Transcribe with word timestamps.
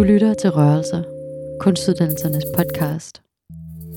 Du 0.00 0.04
lytter 0.04 0.34
til 0.34 0.50
Rørelser, 0.50 1.02
kunstuddannelsernes 1.58 2.44
podcast, 2.56 3.22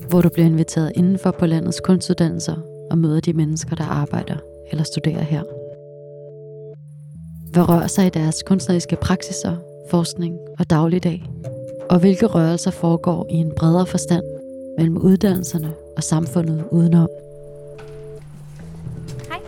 hvor 0.08 0.20
du 0.20 0.28
bliver 0.28 0.46
inviteret 0.46 0.92
indenfor 0.94 1.30
på 1.30 1.46
landets 1.46 1.80
kunstuddannelser 1.80 2.56
og 2.90 2.98
møder 2.98 3.20
de 3.20 3.32
mennesker, 3.32 3.76
der 3.76 3.84
arbejder 3.84 4.36
eller 4.70 4.84
studerer 4.84 5.22
her. 5.22 5.42
Hvad 7.52 7.68
rører 7.68 7.86
sig 7.86 8.06
i 8.06 8.10
deres 8.10 8.42
kunstneriske 8.46 8.96
praksiser, 8.96 9.56
forskning 9.90 10.38
og 10.58 10.70
dagligdag? 10.70 11.24
Og 11.90 11.98
hvilke 11.98 12.26
rørelser 12.26 12.70
foregår 12.70 13.26
i 13.30 13.34
en 13.34 13.52
bredere 13.56 13.86
forstand 13.86 14.24
mellem 14.78 14.96
uddannelserne 14.96 15.72
og 15.96 16.02
samfundet 16.02 16.64
udenom? 16.70 17.08
Hej. 19.28 19.40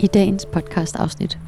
I 0.00 0.06
dagens 0.06 0.46
podcast 0.46 0.96
afsnit 0.96 1.38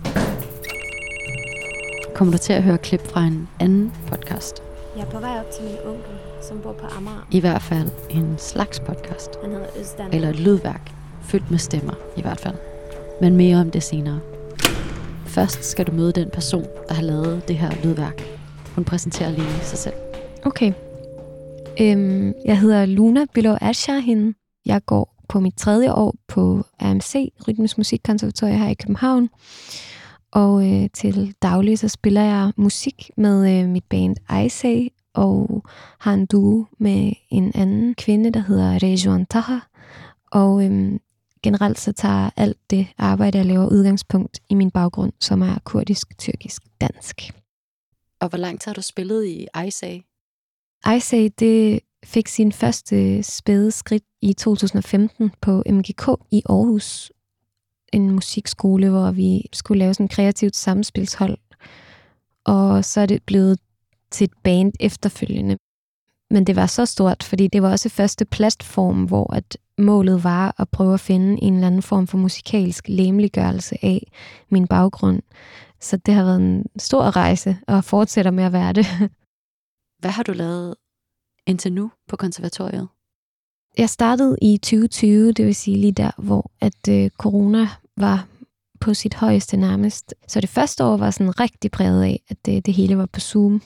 kommer 2.16 2.32
du 2.32 2.38
til 2.38 2.52
at 2.52 2.62
høre 2.62 2.78
klip 2.78 3.06
fra 3.06 3.24
en 3.24 3.48
anden 3.60 3.92
podcast. 4.06 4.62
Jeg 4.96 5.02
er 5.04 5.10
på 5.10 5.20
vej 5.20 5.38
op 5.38 5.50
til 5.50 5.64
min 5.64 5.74
onkel, 5.86 6.14
som 6.48 6.60
bor 6.62 6.72
på 6.72 6.86
Amager. 6.86 7.28
I 7.30 7.40
hvert 7.40 7.62
fald 7.62 7.88
en 8.10 8.34
slags 8.38 8.80
podcast. 8.80 9.30
Han 9.42 9.50
hedder 9.50 9.66
Østan. 9.80 10.14
Eller 10.14 10.28
et 10.28 10.40
lydværk, 10.40 10.92
fyldt 11.22 11.50
med 11.50 11.58
stemmer 11.58 11.94
i 12.16 12.22
hvert 12.22 12.40
fald. 12.40 12.54
Men 13.20 13.36
mere 13.36 13.56
om 13.56 13.70
det 13.70 13.82
senere. 13.82 14.20
Først 15.26 15.64
skal 15.64 15.86
du 15.86 15.92
møde 15.92 16.12
den 16.12 16.30
person, 16.30 16.64
der 16.88 16.94
har 16.94 17.02
lavet 17.02 17.48
det 17.48 17.58
her 17.58 17.70
lydværk. 17.84 18.22
Hun 18.74 18.84
præsenterer 18.84 19.30
lige 19.30 19.60
sig 19.62 19.78
selv. 19.78 19.94
Okay. 20.44 20.72
Øhm, 21.80 22.32
jeg 22.44 22.60
hedder 22.60 22.86
Luna 22.86 23.24
Bilo 23.34 23.56
Ashahin. 23.60 24.34
Jeg 24.66 24.80
går 24.86 25.14
på 25.28 25.40
mit 25.40 25.54
tredje 25.56 25.92
år 25.92 26.14
på 26.28 26.64
RMC, 26.82 27.32
Rytmisk 27.48 27.78
Musikkonservatorium 27.78 28.58
her 28.58 28.68
i 28.68 28.74
København. 28.74 29.28
Og 30.36 30.72
øh, 30.72 30.90
til 30.94 31.34
daglig 31.42 31.78
så 31.78 31.88
spiller 31.88 32.22
jeg 32.22 32.52
musik 32.56 33.10
med 33.16 33.60
øh, 33.62 33.68
mit 33.68 33.84
band 33.84 34.16
Aisei, 34.28 34.92
og 35.14 35.62
har 35.98 36.14
en 36.14 36.26
duo 36.26 36.66
med 36.78 37.12
en 37.30 37.52
anden 37.54 37.94
kvinde, 37.94 38.30
der 38.30 38.40
hedder 38.40 38.78
Rejuan 38.82 39.26
Taha. 39.26 39.58
Og 40.30 40.64
øh, 40.64 40.98
generelt 41.42 41.78
så 41.78 41.92
tager 41.92 42.30
alt 42.36 42.70
det 42.70 42.86
arbejde, 42.98 43.38
jeg 43.38 43.46
laver 43.46 43.66
udgangspunkt 43.66 44.40
i 44.48 44.54
min 44.54 44.70
baggrund, 44.70 45.12
som 45.20 45.42
er 45.42 45.58
kurdisk, 45.64 46.18
tyrkisk, 46.18 46.62
dansk. 46.80 47.30
Og 48.20 48.28
hvor 48.28 48.38
lang 48.38 48.60
tid 48.60 48.70
har 48.70 48.74
du 48.74 48.82
spillet 48.82 49.26
i 49.26 49.46
Aisei? 49.54 50.02
Aisei, 50.84 51.28
det 51.28 51.80
fik 52.04 52.28
sin 52.28 52.52
første 52.52 53.22
spæde 53.22 53.70
skridt 53.70 54.04
i 54.22 54.32
2015 54.32 55.30
på 55.40 55.62
MGK 55.70 56.08
i 56.30 56.42
Aarhus, 56.48 57.12
en 57.92 58.10
musikskole, 58.10 58.90
hvor 58.90 59.10
vi 59.10 59.42
skulle 59.52 59.78
lave 59.78 59.94
sådan 59.94 60.06
et 60.06 60.12
kreativt 60.12 60.56
samspilshold. 60.56 61.38
Og 62.44 62.84
så 62.84 63.00
er 63.00 63.06
det 63.06 63.22
blevet 63.22 63.58
til 64.10 64.24
et 64.24 64.32
band 64.42 64.72
efterfølgende. 64.80 65.56
Men 66.30 66.46
det 66.46 66.56
var 66.56 66.66
så 66.66 66.86
stort, 66.86 67.22
fordi 67.22 67.48
det 67.48 67.62
var 67.62 67.70
også 67.70 67.88
første 67.88 68.24
platform, 68.24 69.04
hvor 69.04 69.34
at 69.34 69.58
målet 69.78 70.24
var 70.24 70.54
at 70.58 70.68
prøve 70.68 70.94
at 70.94 71.00
finde 71.00 71.42
en 71.42 71.54
eller 71.54 71.66
anden 71.66 71.82
form 71.82 72.06
for 72.06 72.18
musikalsk 72.18 72.88
lemliggørelse 72.88 73.76
af 73.82 74.12
min 74.50 74.66
baggrund. 74.66 75.22
Så 75.80 75.96
det 75.96 76.14
har 76.14 76.24
været 76.24 76.40
en 76.40 76.64
stor 76.76 77.16
rejse, 77.16 77.56
og 77.68 77.84
fortsætter 77.84 78.30
med 78.30 78.44
at 78.44 78.52
være 78.52 78.72
det. 78.72 78.86
Hvad 80.00 80.10
har 80.10 80.22
du 80.22 80.32
lavet 80.32 80.74
indtil 81.46 81.72
nu 81.72 81.90
på 82.08 82.16
konservatoriet? 82.16 82.88
Jeg 83.78 83.90
startede 83.90 84.36
i 84.42 84.56
2020, 84.56 85.32
det 85.32 85.46
vil 85.46 85.54
sige 85.54 85.76
lige 85.76 85.92
der, 85.92 86.10
hvor 86.18 86.50
at 86.60 86.88
øh, 86.88 87.10
corona 87.10 87.68
var 87.96 88.26
på 88.80 88.94
sit 88.94 89.14
højeste 89.14 89.56
nærmest. 89.56 90.14
Så 90.28 90.40
det 90.40 90.48
første 90.48 90.84
år 90.84 90.96
var 90.96 91.10
sådan 91.10 91.40
rigtig 91.40 91.70
præget 91.70 92.02
af, 92.02 92.20
at 92.28 92.36
det, 92.46 92.66
det 92.66 92.74
hele 92.74 92.98
var 92.98 93.06
på 93.06 93.20
Zoom. 93.20 93.62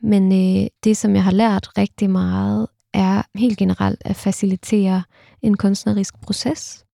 Men 0.00 0.32
øh, 0.32 0.68
det, 0.84 0.96
som 0.96 1.14
jeg 1.14 1.24
har 1.24 1.30
lært 1.30 1.78
rigtig 1.78 2.10
meget, 2.10 2.66
er 2.94 3.22
helt 3.34 3.58
generelt 3.58 4.02
at 4.04 4.16
facilitere 4.16 5.02
en 5.42 5.56
kunstnerisk 5.56 6.20
proces. 6.20 6.84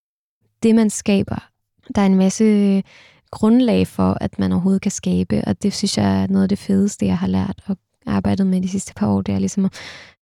Det, 0.62 0.74
man 0.74 0.90
skaber, 0.90 1.48
der 1.94 2.02
er 2.02 2.06
en 2.06 2.14
masse 2.14 2.44
øh, 2.44 2.82
grundlag 3.30 3.86
for, 3.86 4.18
at 4.20 4.38
man 4.38 4.52
overhovedet 4.52 4.82
kan 4.82 4.90
skabe, 4.90 5.42
og 5.46 5.62
det 5.62 5.72
synes 5.72 5.98
jeg 5.98 6.22
er 6.22 6.26
noget 6.26 6.42
af 6.42 6.48
det 6.48 6.58
fedeste, 6.58 7.06
jeg 7.06 7.18
har 7.18 7.26
lært 7.26 7.62
og 7.66 7.76
arbejdet 8.06 8.46
med 8.46 8.60
de 8.60 8.68
sidste 8.68 8.94
par 8.94 9.08
år, 9.08 9.22
det 9.22 9.34
er 9.34 9.38
ligesom 9.38 9.64
at 9.64 9.72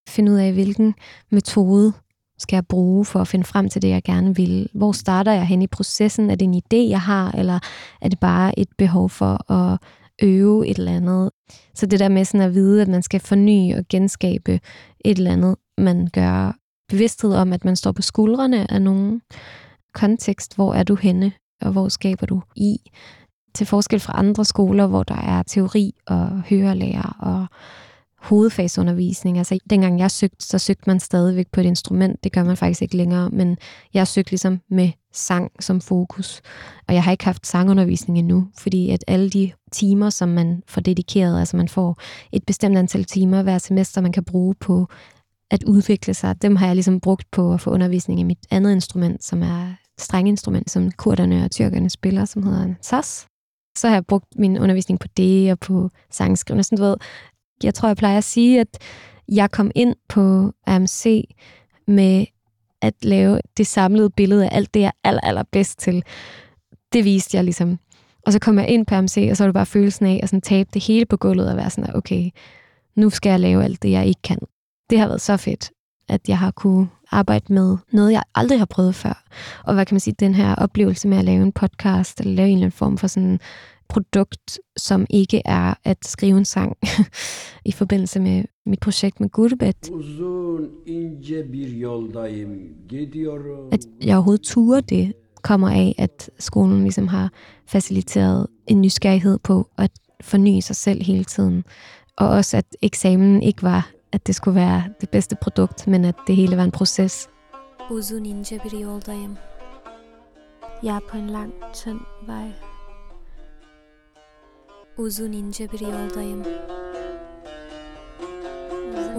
finde 0.09 0.33
ud 0.33 0.37
af, 0.37 0.53
hvilken 0.53 0.95
metode 1.31 1.93
skal 2.43 2.57
jeg 2.57 2.67
bruge 2.67 3.05
for 3.05 3.21
at 3.21 3.29
finde 3.29 3.45
frem 3.45 3.69
til 3.69 3.83
det, 3.83 3.89
jeg 3.89 4.03
gerne 4.03 4.37
vil? 4.37 4.69
Hvor 4.75 4.93
starter 4.93 5.33
jeg 5.33 5.47
hen 5.47 5.63
i 5.63 5.67
processen? 5.67 6.31
Er 6.31 6.35
det 6.35 6.45
en 6.45 6.55
idé, 6.55 6.91
jeg 6.91 7.01
har, 7.01 7.31
eller 7.31 7.59
er 8.01 8.09
det 8.09 8.21
bare 8.21 8.59
et 8.59 8.69
behov 8.79 9.11
for 9.11 9.53
at 9.53 9.79
øve 10.23 10.67
et 10.67 10.79
eller 10.79 10.93
andet? 10.93 11.31
Så 11.75 11.87
det 11.87 12.01
der 12.01 12.09
med 12.09 12.25
sådan 12.25 12.47
at 12.47 12.55
vide, 12.55 12.83
at 12.83 12.89
man 12.89 13.03
skal 13.03 13.21
forny 13.21 13.77
og 13.79 13.85
genskabe 13.89 14.61
et 15.05 15.19
eller 15.19 15.33
andet, 15.33 15.57
man 15.79 16.09
gør 16.13 16.57
bevidsthed 16.89 17.35
om, 17.35 17.53
at 17.53 17.65
man 17.65 17.77
står 17.77 17.93
på 17.93 18.03
skuldrene 18.03 18.73
af 18.73 18.83
nogen 18.83 19.23
kontekst. 19.95 20.55
Hvor 20.55 20.75
er 20.75 20.83
du 20.83 20.95
henne, 20.95 21.33
og 21.63 21.73
hvor 21.73 21.89
skaber 21.89 22.27
du 22.27 22.43
i? 22.57 22.77
Til 23.55 23.67
forskel 23.67 24.01
fra 24.01 24.19
andre 24.19 24.45
skoler, 24.45 24.87
hvor 24.87 25.03
der 25.03 25.17
er 25.17 25.43
teori 25.43 25.93
og 26.07 26.29
hørelærer 26.41 27.17
og 27.21 27.47
hovedfagsundervisning. 28.23 29.39
Altså 29.39 29.59
dengang 29.71 29.99
jeg 29.99 30.11
søgte, 30.11 30.47
så 30.47 30.59
søgte 30.59 30.85
man 30.87 31.01
stadigvæk 31.01 31.47
på 31.53 31.61
et 31.61 31.65
instrument. 31.65 32.25
Det 32.25 32.33
gør 32.33 32.45
man 32.45 32.57
faktisk 32.57 32.83
ikke 32.83 32.97
længere, 32.97 33.31
men 33.31 33.57
jeg 33.95 34.09
søgte 34.09 34.31
ligesom 34.31 34.61
med 34.71 34.91
sang 35.13 35.51
som 35.61 35.81
fokus. 35.81 36.41
Og 36.89 36.95
jeg 36.95 37.05
har 37.05 37.13
ikke 37.13 37.25
haft 37.25 37.47
sangundervisning 37.47 38.19
endnu, 38.19 38.47
fordi 38.59 38.91
at 38.91 39.05
alle 39.07 39.31
de 39.31 39.53
timer, 39.73 40.11
som 40.11 40.29
man 40.29 40.63
får 40.69 40.81
dedikeret, 40.81 41.39
altså 41.39 41.57
man 41.57 41.69
får 41.69 42.01
et 42.33 42.45
bestemt 42.47 42.79
antal 42.79 43.05
timer 43.05 43.43
hver 43.43 43.59
semester, 43.59 44.01
man 44.01 44.13
kan 44.13 44.25
bruge 44.25 44.55
på 44.55 44.87
at 45.51 45.65
udvikle 45.65 46.15
sig, 46.15 46.43
dem 46.43 46.57
har 46.57 46.67
jeg 46.67 46.77
ligesom 46.77 47.01
brugt 47.01 47.31
på 47.31 47.53
at 47.55 47.61
få 47.61 47.71
undervisning 47.71 48.21
i 48.21 48.23
mit 48.23 48.47
andet 48.51 48.73
instrument, 48.73 49.25
som 49.25 49.43
er 49.43 49.75
strenginstrument, 49.99 50.71
som 50.71 50.91
kurderne 50.91 51.45
og 51.45 51.51
tyrkerne 51.51 51.91
spiller, 51.91 52.25
som 52.25 52.43
hedder 52.43 52.75
sas. 52.81 53.27
Så 53.79 53.89
har 53.89 53.95
jeg 53.95 54.07
brugt 54.07 54.27
min 54.37 54.59
undervisning 54.59 55.01
på 55.01 55.09
det 55.17 55.53
og 55.53 55.59
på 55.59 55.91
sangskrivning. 56.11 56.65
Sådan, 56.65 56.79
du 56.79 56.85
ved, 56.85 56.97
jeg 57.65 57.75
tror, 57.75 57.89
jeg 57.89 57.97
plejer 57.97 58.19
at 58.19 58.25
sige, 58.25 58.61
at 58.61 58.79
jeg 59.29 59.51
kom 59.51 59.71
ind 59.75 59.95
på 60.09 60.53
AMC 60.67 61.25
med 61.87 62.27
at 62.83 62.95
lave 63.03 63.41
det 63.57 63.67
samlede 63.67 64.11
billede 64.11 64.45
af 64.45 64.57
alt 64.57 64.75
det, 64.75 64.81
jeg 64.81 64.87
er 65.05 65.09
aller, 65.09 65.21
aller 65.21 65.43
bedst 65.53 65.79
til. 65.79 66.05
Det 66.93 67.05
viste 67.05 67.37
jeg 67.37 67.45
ligesom. 67.45 67.79
Og 68.27 68.33
så 68.33 68.39
kom 68.39 68.59
jeg 68.59 68.69
ind 68.69 68.87
på 68.87 68.95
AMC, 68.95 69.29
og 69.31 69.37
så 69.37 69.45
var 69.45 69.49
det 69.49 69.55
bare 69.55 69.67
følelsen 69.67 70.07
af 70.07 70.21
at 70.23 70.29
sådan 70.29 70.41
tabe 70.41 70.71
det 70.75 70.85
hele 70.85 71.07
på 71.07 71.17
gulvet 71.17 71.51
og 71.51 71.57
være 71.57 71.71
sådan, 71.71 71.97
okay, 71.97 72.31
nu 72.97 73.11
skal 73.11 73.31
jeg 73.31 73.41
lave 73.41 73.65
alt 73.65 73.83
det, 73.83 73.91
jeg 73.91 74.07
ikke 74.07 74.23
kan. 74.23 74.39
Det 74.91 74.99
har 74.99 75.07
været 75.07 75.21
så 75.21 75.37
fedt, 75.37 75.71
at 76.09 76.29
jeg 76.29 76.39
har 76.39 76.51
kunne 76.51 76.89
arbejde 77.11 77.53
med 77.53 77.77
noget, 77.93 78.13
jeg 78.13 78.23
aldrig 78.35 78.59
har 78.59 78.67
prøvet 78.67 78.95
før. 78.95 79.25
Og 79.65 79.75
hvad 79.75 79.87
kan 79.87 79.95
man 79.95 80.01
sige, 80.01 80.15
den 80.21 80.35
her 80.35 80.55
oplevelse 80.55 81.09
med 81.09 81.19
at 81.19 81.25
lave 81.25 81.43
en 81.43 81.53
podcast, 81.53 82.21
eller 82.21 82.35
lave 82.35 82.49
en 82.49 82.55
eller 82.55 82.67
anden 82.67 82.77
form 82.77 82.99
for 82.99 83.07
sådan 83.07 83.41
produkt, 83.93 84.59
som 84.77 85.07
ikke 85.11 85.43
er 85.45 85.75
at 85.85 85.99
skrive 86.03 86.39
en 86.39 86.45
sang 86.45 86.77
i 87.71 87.73
forbindelse 87.73 88.21
med 88.21 88.45
mit 88.67 88.81
projekt 88.81 89.21
med 89.21 89.29
Gurbet. 89.29 89.81
At 93.73 93.87
jeg 94.07 94.17
overhovedet 94.17 94.45
turer 94.45 94.81
det, 94.81 95.13
kommer 95.43 95.71
af, 95.71 95.95
at 95.99 96.31
skolen 96.39 96.83
ligesom 96.83 97.09
har 97.09 97.31
faciliteret 97.67 98.47
en 98.67 98.81
nysgerrighed 98.81 99.39
på 99.39 99.69
at 99.79 99.91
forny 100.21 100.61
sig 100.61 100.77
selv 100.77 101.03
hele 101.03 101.25
tiden. 101.25 101.65
Og 102.17 102.29
også 102.29 102.57
at 102.57 102.67
eksamen 102.83 103.43
ikke 103.43 103.63
var, 103.63 103.91
at 104.13 104.27
det 104.27 104.35
skulle 104.35 104.55
være 104.55 104.83
det 105.01 105.11
bedste 105.11 105.37
produkt, 105.43 105.87
men 105.87 106.05
at 106.05 106.15
det 106.27 106.37
hele 106.37 106.57
var 106.57 106.65
en 106.65 106.71
proces. 106.71 107.29
Uzun 107.91 108.27
ince 108.27 108.59
bir 108.59 108.83
yoldayım. 108.83 109.37
Jeg 110.83 110.97
er 110.97 111.01
på 111.11 111.17
en 111.17 111.31
lang, 111.31 111.53
tynd 111.75 112.01
vej. 112.27 112.72
Uzun 114.99 115.33
ince 115.33 115.73
bir 115.73 115.81
yoldayım. 115.81 116.43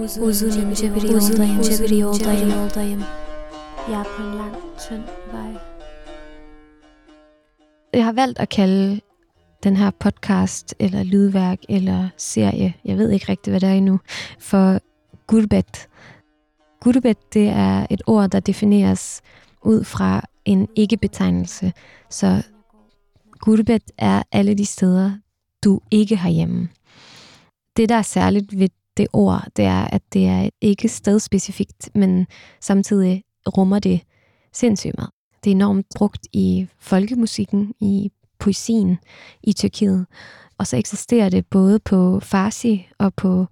Uzun, 0.03 0.23
Uzun 0.23 0.61
ince 0.61 0.95
bir 0.95 1.01
yoldayım, 1.01 1.57
ince 1.59 1.83
bir 1.83 1.89
yoldayım. 1.89 2.49
yoldayım. 2.49 3.03
Jeg 3.91 3.99
er 3.99 4.03
på 4.03 4.23
en 4.23 4.35
lang, 4.37 4.55
tynd 4.79 5.03
vej. 5.33 5.53
Jeg 7.93 8.05
har 8.05 8.13
valgt 8.13 8.39
at 8.39 8.49
kalde 8.49 9.01
den 9.63 9.75
her 9.75 9.91
podcast, 9.91 10.73
eller 10.79 11.03
lydværk, 11.03 11.59
eller 11.69 12.09
serie, 12.17 12.73
jeg 12.85 12.97
ved 12.97 13.11
ikke 13.11 13.25
rigtigt, 13.29 13.51
hvad 13.51 13.59
det 13.59 13.69
er 13.69 13.73
endnu, 13.73 13.99
for 14.39 14.79
gurbet. 15.27 15.87
Gurbet, 16.81 17.33
det 17.33 17.47
er 17.49 17.85
et 17.89 18.01
ord, 18.07 18.29
der 18.29 18.39
defineres 18.39 19.21
ud 19.61 19.83
fra 19.83 20.21
en 20.45 20.67
ikke-betegnelse. 20.75 21.73
Så 22.09 22.43
gurbet 23.39 23.83
er 23.97 24.23
alle 24.31 24.53
de 24.53 24.65
steder, 24.65 25.11
du 25.63 25.79
ikke 25.91 26.15
har 26.15 26.29
hjemme. 26.29 26.69
Det, 27.77 27.89
der 27.89 27.95
er 27.95 28.01
særligt 28.01 28.59
ved 28.59 28.69
det 28.97 29.07
ord, 29.13 29.43
det 29.57 29.65
er, 29.65 29.83
at 29.83 30.01
det 30.13 30.27
er 30.27 30.49
ikke 30.61 30.89
stedspecifikt, 30.89 31.89
men 31.95 32.27
samtidig 32.61 33.23
rummer 33.47 33.79
det 33.79 34.01
sindssygt 34.53 34.95
meget. 34.97 35.09
Det 35.43 35.51
er 35.51 35.55
enormt 35.55 35.87
brugt 35.95 36.27
i 36.33 36.67
folkemusikken, 36.79 37.73
i 37.81 38.11
poesien 38.39 38.97
i 39.43 39.53
Tyrkiet. 39.53 40.05
Og 40.57 40.67
så 40.67 40.77
eksisterer 40.77 41.29
det 41.29 41.45
både 41.45 41.79
på 41.79 42.19
farsi 42.19 42.87
og 42.97 43.13
på 43.13 43.45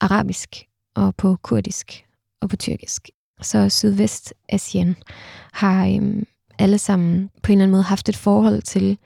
arabisk 0.00 0.64
og 0.94 1.16
på 1.16 1.36
kurdisk 1.42 2.04
og 2.40 2.48
på 2.48 2.56
tyrkisk. 2.56 3.10
Så 3.42 3.68
Sydvestasien 3.68 4.96
har 5.52 5.86
øhm, 5.86 6.26
alle 6.58 6.78
sammen 6.78 7.30
på 7.42 7.52
en 7.52 7.58
eller 7.58 7.62
anden 7.62 7.72
måde 7.72 7.82
haft 7.82 8.08
et 8.08 8.16
forhold 8.16 8.62
til 8.62 8.98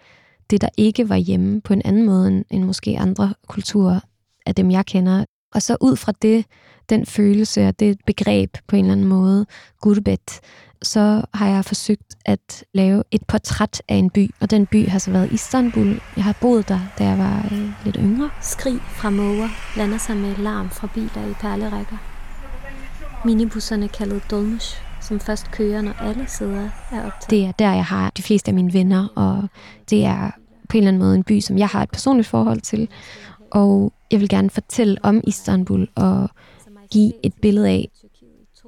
det, 0.51 0.61
der 0.61 0.69
ikke 0.77 1.09
var 1.09 1.17
hjemme 1.17 1.61
på 1.61 1.73
en 1.73 1.83
anden 1.85 2.07
måde 2.07 2.29
end, 2.29 2.45
end 2.51 2.65
måske 2.65 2.97
andre 2.99 3.35
kulturer 3.47 4.01
af 4.47 4.55
dem, 4.55 4.71
jeg 4.71 4.87
kender. 4.87 5.25
Og 5.55 5.63
så 5.63 5.77
ud 5.81 5.97
fra 5.97 6.13
det, 6.23 6.45
den 6.89 7.07
følelse 7.07 7.69
og 7.69 7.81
det 7.81 7.99
begreb 8.07 8.57
på 8.69 8.77
en 8.77 8.85
eller 8.85 8.93
anden 8.93 9.09
måde, 9.09 9.47
gurbet, 9.81 10.41
så 10.83 11.23
har 11.35 11.49
jeg 11.49 11.65
forsøgt 11.65 12.15
at 12.25 12.65
lave 12.75 13.03
et 13.11 13.25
portræt 13.29 13.83
af 13.89 13.95
en 13.95 14.11
by, 14.11 14.31
og 14.41 14.51
den 14.51 14.67
by 14.67 14.89
har 14.89 14.99
så 14.99 15.11
været 15.11 15.33
Istanbul. 15.33 16.01
Jeg 16.17 16.25
har 16.25 16.37
boet 16.41 16.69
der, 16.69 16.81
da 16.99 17.05
jeg 17.05 17.19
var 17.19 17.49
øh, 17.53 17.85
lidt 17.85 17.97
yngre. 17.97 18.31
Skrig 18.43 18.81
fra 18.81 19.11
måger 19.11 19.49
lander 19.77 19.99
sig 19.99 20.17
med 20.17 20.37
larm 20.37 20.71
fra 20.71 20.89
biler 20.95 21.31
i 21.31 21.33
perlerækker. 21.41 21.97
Minibusserne 23.25 23.89
kaldet 23.89 24.23
dolmush, 24.31 24.86
som 25.07 25.21
først 25.21 25.51
kører, 25.51 25.83
når 25.83 25.93
alle 26.01 26.25
sider 26.29 26.69
er 26.93 27.07
optaget. 27.07 27.31
Det 27.31 27.45
er 27.45 27.53
der, 27.53 27.73
jeg 27.73 27.85
har 27.85 28.11
de 28.17 28.23
fleste 28.23 28.49
af 28.49 28.55
mine 28.55 28.73
venner, 28.73 29.09
og 29.15 29.49
det 29.91 30.05
er 30.05 30.31
på 30.69 30.77
en 30.77 30.83
eller 30.83 30.89
anden 30.89 31.03
måde 31.03 31.15
en 31.15 31.25
by, 31.25 31.41
som 31.41 31.59
jeg 31.59 31.69
har 31.69 31.83
et 31.83 31.91
personligt 31.91 32.29
forhold 32.29 32.61
til. 32.61 32.89
Og 33.51 33.93
jeg 34.11 34.21
vil 34.21 34.29
gerne 34.29 34.51
fortælle 34.51 34.97
om 35.03 35.21
Istanbul 35.25 35.89
og 35.95 36.31
give 36.91 37.13
et 37.23 37.35
billede 37.35 37.69
af 37.69 37.89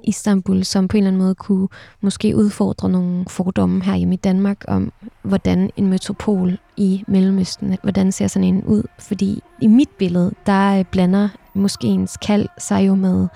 Istanbul, 0.03 0.63
som 0.63 0.87
på 0.87 0.97
en 0.97 1.03
eller 1.03 1.07
anden 1.07 1.21
måde 1.21 1.35
kunne 1.35 1.67
måske 2.01 2.35
udfordre 2.35 2.89
nogle 2.89 3.25
fordomme 3.27 3.83
her 3.83 3.95
hjemme 3.95 4.13
i 4.13 4.17
Danmark 4.17 4.65
om, 4.67 4.91
hvordan 5.21 5.69
en 5.77 5.87
metropol 5.87 6.57
i 6.77 7.03
Mellemøsten, 7.07 7.77
hvordan 7.81 8.11
ser 8.11 8.27
sådan 8.27 8.47
en 8.47 8.63
ud. 8.63 8.83
Fordi 8.99 9.41
i 9.61 9.67
mit 9.67 9.89
billede, 9.89 10.31
der 10.45 10.83
blander 10.83 11.29
moskéens 11.55 12.15
kald 12.27 12.47
sig 12.57 12.87
jo 12.87 12.95
med 12.95 13.27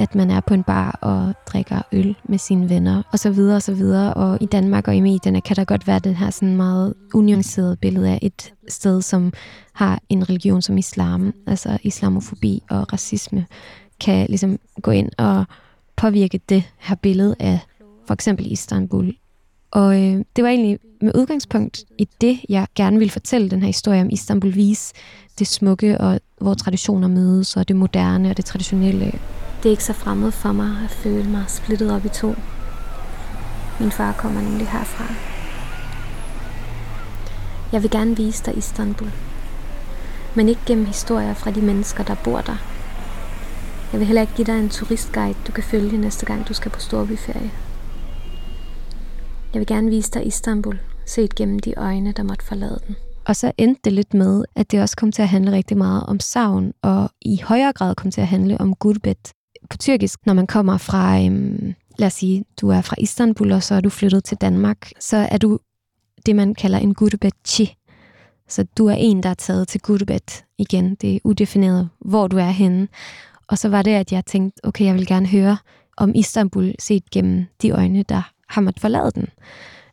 at 0.00 0.14
man 0.14 0.30
er 0.30 0.40
på 0.40 0.54
en 0.54 0.62
bar 0.62 0.98
og 1.00 1.34
drikker 1.46 1.82
øl 1.92 2.16
med 2.24 2.38
sine 2.38 2.68
venner, 2.68 3.02
og 3.12 3.18
så 3.18 3.30
videre 3.30 3.56
og 3.56 3.62
så 3.62 3.74
videre. 3.74 4.14
Og 4.14 4.38
i 4.40 4.46
Danmark 4.46 4.88
og 4.88 4.96
i 4.96 5.00
medierne 5.00 5.40
kan 5.40 5.56
der 5.56 5.64
godt 5.64 5.86
være 5.86 5.98
den 5.98 6.14
her 6.14 6.30
sådan 6.30 6.56
meget 6.56 6.94
unuancerede 7.14 7.76
billede 7.76 8.08
af 8.08 8.18
et 8.22 8.52
sted, 8.68 9.02
som 9.02 9.32
har 9.72 10.00
en 10.08 10.28
religion 10.28 10.62
som 10.62 10.78
islam, 10.78 11.34
altså 11.46 11.78
islamofobi 11.82 12.62
og 12.70 12.92
racisme, 12.92 13.46
kan 14.00 14.26
ligesom 14.28 14.58
gå 14.82 14.90
ind 14.90 15.10
og 15.18 15.44
påvirke 15.96 16.40
det 16.48 16.64
her 16.78 16.94
billede 16.94 17.34
af 17.38 17.60
for 18.06 18.14
eksempel 18.14 18.52
Istanbul. 18.52 19.12
Og 19.70 20.02
øh, 20.02 20.24
det 20.36 20.44
var 20.44 20.50
egentlig 20.50 20.78
med 21.00 21.12
udgangspunkt 21.14 21.84
i 21.98 22.08
det, 22.20 22.40
jeg 22.48 22.66
gerne 22.74 22.98
ville 22.98 23.12
fortælle 23.12 23.50
den 23.50 23.60
her 23.60 23.66
historie 23.66 24.00
om 24.00 24.10
Istanbul, 24.10 24.54
Vis, 24.54 24.92
det 25.38 25.46
smukke 25.46 25.98
og 25.98 26.20
hvor 26.40 26.54
traditioner 26.54 27.08
mødes, 27.08 27.56
og 27.56 27.68
det 27.68 27.76
moderne 27.76 28.30
og 28.30 28.36
det 28.36 28.44
traditionelle. 28.44 29.12
Det 29.62 29.66
er 29.66 29.70
ikke 29.70 29.84
så 29.84 29.92
fremmed 29.92 30.30
for 30.30 30.52
mig 30.52 30.76
at 30.84 30.90
føle 30.90 31.30
mig 31.30 31.44
splittet 31.48 31.92
op 31.92 32.04
i 32.04 32.08
to. 32.08 32.34
Min 33.80 33.90
far 33.90 34.12
kommer 34.12 34.40
nemlig 34.42 34.68
herfra. 34.68 35.14
Jeg 37.72 37.82
vil 37.82 37.90
gerne 37.90 38.16
vise 38.16 38.44
dig 38.44 38.56
Istanbul. 38.56 39.10
Men 40.34 40.48
ikke 40.48 40.60
gennem 40.66 40.86
historier 40.86 41.34
fra 41.34 41.50
de 41.50 41.60
mennesker, 41.60 42.04
der 42.04 42.14
bor 42.24 42.40
der. 42.40 42.56
Jeg 43.92 44.00
vil 44.00 44.06
heller 44.06 44.20
ikke 44.20 44.34
give 44.36 44.46
dig 44.46 44.58
en 44.58 44.68
turistguide, 44.68 45.38
du 45.46 45.52
kan 45.52 45.64
følge 45.64 45.98
næste 45.98 46.26
gang, 46.26 46.48
du 46.48 46.54
skal 46.54 46.70
på 46.70 46.80
storbyferie. 46.80 47.50
Jeg 49.52 49.58
vil 49.60 49.66
gerne 49.66 49.90
vise 49.90 50.10
dig 50.10 50.26
Istanbul, 50.26 50.78
set 51.06 51.34
gennem 51.34 51.58
de 51.58 51.74
øjne, 51.78 52.12
der 52.12 52.22
måtte 52.22 52.44
forlade 52.44 52.78
den. 52.86 52.96
Og 53.24 53.36
så 53.36 53.52
endte 53.58 53.80
det 53.84 53.92
lidt 53.92 54.14
med, 54.14 54.44
at 54.56 54.70
det 54.70 54.82
også 54.82 54.96
kom 54.96 55.12
til 55.12 55.22
at 55.22 55.28
handle 55.28 55.52
rigtig 55.52 55.76
meget 55.76 56.02
om 56.06 56.20
savn, 56.20 56.72
og 56.82 57.10
i 57.22 57.40
højere 57.44 57.72
grad 57.72 57.94
kom 57.94 58.10
til 58.10 58.20
at 58.20 58.26
handle 58.26 58.60
om 58.60 58.74
gurbet. 58.74 59.32
På 59.70 59.76
tyrkisk, 59.76 60.26
når 60.26 60.34
man 60.34 60.46
kommer 60.46 60.78
fra, 60.78 61.24
øhm, 61.24 61.74
lad 61.98 62.06
os 62.06 62.12
sige, 62.12 62.44
du 62.60 62.68
er 62.68 62.80
fra 62.80 62.96
Istanbul, 62.98 63.52
og 63.52 63.62
så 63.62 63.74
er 63.74 63.80
du 63.80 63.90
flyttet 63.90 64.24
til 64.24 64.36
Danmark, 64.36 64.90
så 65.00 65.16
er 65.16 65.38
du 65.38 65.58
det, 66.26 66.36
man 66.36 66.54
kalder 66.54 66.78
en 66.78 66.94
gurbetçi. 67.00 67.74
Så 68.48 68.66
du 68.78 68.86
er 68.86 68.94
en, 68.94 69.22
der 69.22 69.28
er 69.28 69.34
taget 69.34 69.68
til 69.68 69.80
gurbet 69.80 70.44
igen. 70.58 70.94
Det 70.94 71.16
er 71.16 71.18
udefineret, 71.24 71.88
hvor 72.00 72.28
du 72.28 72.36
er 72.36 72.50
henne. 72.50 72.88
Og 73.48 73.58
så 73.58 73.68
var 73.68 73.82
det, 73.82 73.90
at 73.90 74.12
jeg 74.12 74.26
tænkte, 74.26 74.64
okay, 74.64 74.84
jeg 74.84 74.94
vil 74.94 75.06
gerne 75.06 75.26
høre 75.26 75.58
om 75.96 76.12
Istanbul 76.14 76.74
set 76.78 77.10
gennem 77.10 77.46
de 77.62 77.70
øjne, 77.70 78.02
der 78.02 78.32
har 78.48 78.60
måttet 78.60 78.80
forlade 78.80 79.10
den. 79.10 79.26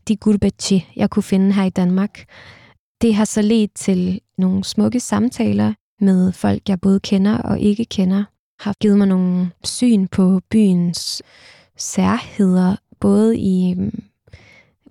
De 0.08 0.18
gurbetçi, 0.26 0.94
jeg 0.96 1.10
kunne 1.10 1.24
finde 1.24 1.54
her 1.54 1.64
i 1.64 1.70
Danmark. 1.70 2.26
Det 3.02 3.16
har 3.16 3.26
så 3.26 3.42
ledt 3.42 3.74
til 3.76 4.22
nogle 4.38 4.64
smukke 4.64 5.00
samtaler 5.00 5.74
med 6.00 6.32
folk, 6.32 6.70
jeg 6.70 6.82
både 6.82 7.00
kender 7.00 7.38
og 7.38 7.60
ikke 7.60 7.86
kender. 7.86 8.24
Har 8.60 8.74
givet 8.82 8.98
mig 8.98 9.08
nogle 9.08 9.50
syn 9.64 10.08
på 10.08 10.42
byens 10.50 11.22
særheder, 11.78 12.76
både 13.00 13.38
i 13.38 13.72
øhm, 13.72 14.04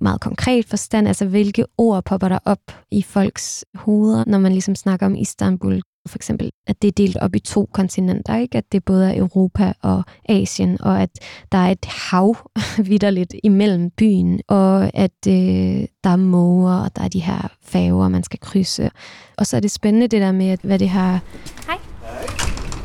meget 0.01 0.21
konkret 0.21 0.67
forstand, 0.67 1.09
altså 1.09 1.27
hvilke 1.27 1.65
ord 1.79 2.05
popper 2.05 2.29
der 2.29 2.39
op 2.45 2.61
i 2.91 3.03
folks 3.03 3.65
hoveder, 3.75 4.25
når 4.27 4.39
man 4.39 4.53
ligesom 4.53 4.75
snakker 4.75 5.07
om 5.07 5.15
Istanbul. 5.15 5.83
For 6.07 6.19
eksempel, 6.19 6.51
at 6.67 6.83
det 6.83 6.89
er 6.89 6.93
delt 6.93 7.17
op 7.17 7.35
i 7.35 7.39
to 7.39 7.69
kontinenter, 7.73 8.37
ikke? 8.37 8.59
At 8.59 8.73
det 8.73 8.85
både 8.85 9.13
er 9.13 9.19
Europa 9.21 9.73
og 9.83 10.05
Asien, 10.29 10.81
og 10.81 11.03
at 11.03 11.11
der 11.53 11.59
er 11.59 11.71
et 11.71 11.85
hav 11.85 12.37
vidderligt 12.91 13.35
imellem 13.45 13.91
byen, 13.91 14.41
og 14.49 14.91
at 14.95 15.27
øh, 15.29 15.85
der 16.05 16.11
er 16.11 16.17
måger, 16.17 16.75
og 16.75 16.97
der 16.97 17.03
er 17.03 17.09
de 17.09 17.21
her 17.21 17.49
færger, 17.62 18.09
man 18.09 18.23
skal 18.23 18.41
krydse. 18.41 18.91
Og 19.37 19.47
så 19.47 19.57
er 19.57 19.61
det 19.61 19.71
spændende 19.71 20.09
det 20.09 20.21
der 20.21 20.33
med, 20.33 20.49
at, 20.49 20.61
hvad 20.61 20.79
det 20.79 20.89
har 20.89 21.21
Hej 21.67 21.96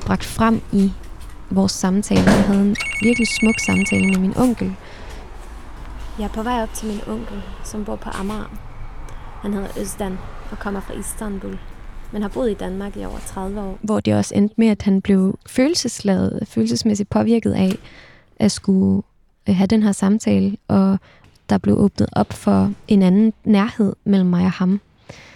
bragt 0.05 0.25
frem 0.25 0.61
i 0.71 0.91
vores 1.49 1.71
samtale. 1.71 2.21
Jeg 2.31 2.43
havde 2.43 2.61
en 2.61 2.75
virkelig 3.01 3.27
smuk 3.27 3.59
samtale 3.59 4.07
med 4.07 4.19
min 4.19 4.37
onkel, 4.37 4.75
Jeg 6.19 6.25
er 6.25 6.29
på 6.33 6.43
vej 6.43 6.63
op 6.63 6.73
til 6.73 6.87
min 6.87 6.99
onkel, 7.07 7.41
som 7.63 7.85
bor 7.85 7.95
på 7.95 8.09
Amager. 8.09 8.57
Han 9.41 9.53
hedder 9.53 9.81
Østan 9.81 10.17
og 10.51 10.59
kommer 10.59 10.79
fra 10.81 10.93
Istanbul, 10.93 11.59
men 12.11 12.21
har 12.21 12.29
boet 12.29 12.51
i 12.51 12.53
Danmark 12.53 12.97
i 12.97 13.05
over 13.05 13.19
30 13.19 13.61
år. 13.61 13.79
hvor 13.81 13.99
det 13.99 14.15
også 14.15 14.35
endte 14.35 14.55
med, 14.57 14.67
at 14.67 14.81
han 14.81 15.01
blev 15.01 15.39
følelsesladet, 15.47 16.47
følelsesmæssigt 16.47 17.09
påvirket 17.09 17.53
af 17.53 17.77
at 18.39 18.51
skulle 18.51 19.03
øh, 19.49 19.55
have 19.55 19.67
den 19.67 19.83
her 19.83 19.91
samtale, 19.91 20.57
og 20.67 20.97
der 21.49 21.57
blev 21.57 21.77
åbnet 21.77 22.09
op 22.11 22.33
for 22.33 22.71
en 22.87 23.03
anden 23.03 23.33
nærhed 23.43 23.93
mellem 24.03 24.29
mig 24.29 24.45
og 24.45 24.51
ham, 24.51 24.81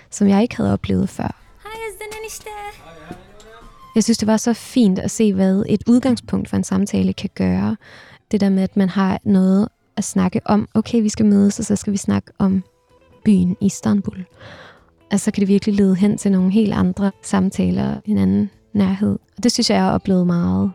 som 0.10 0.28
jeg 0.28 0.42
ikke 0.42 0.58
havde 0.58 0.74
oplevet 0.74 1.10
før. 1.10 1.36
Hej 1.64 1.72
Østan. 1.90 2.95
Jeg 3.96 4.04
synes, 4.04 4.18
det 4.18 4.28
var 4.28 4.38
så 4.38 4.54
fint 4.54 5.00
at 5.00 5.12
se, 5.12 5.34
hvad 5.34 5.64
et 5.70 5.84
udgangspunkt 5.88 6.50
for 6.50 6.58
en 6.58 6.64
samtale 6.64 7.14
kan 7.14 7.30
gøre. 7.36 7.78
Det 8.32 8.42
der 8.42 8.50
med, 8.50 8.64
at 8.64 8.78
man 8.78 8.90
har 8.90 9.20
noget 9.24 9.68
at 9.98 10.04
snakke 10.04 10.42
om. 10.46 10.68
Okay, 10.74 11.02
vi 11.02 11.10
skal 11.10 11.26
mødes, 11.26 11.60
og 11.60 11.66
så 11.66 11.76
skal 11.76 11.94
vi 11.94 11.98
snakke 11.98 12.32
om 12.40 12.64
byen 13.26 13.58
Istanbul. 13.62 14.26
Altså, 15.12 15.26
så 15.26 15.32
kan 15.32 15.42
det 15.42 15.48
virkelig 15.48 15.76
lede 15.76 15.96
hen 15.96 16.18
til 16.18 16.32
nogle 16.32 16.52
helt 16.52 16.74
andre 16.74 17.12
samtaler, 17.24 17.96
en 18.06 18.18
anden 18.18 18.50
nærhed. 18.74 19.20
Og 19.38 19.44
det 19.44 19.52
synes 19.52 19.70
jeg, 19.70 19.76
jeg 19.76 19.84
har 19.84 19.92
oplevet 19.92 20.28
meget. 20.28 20.72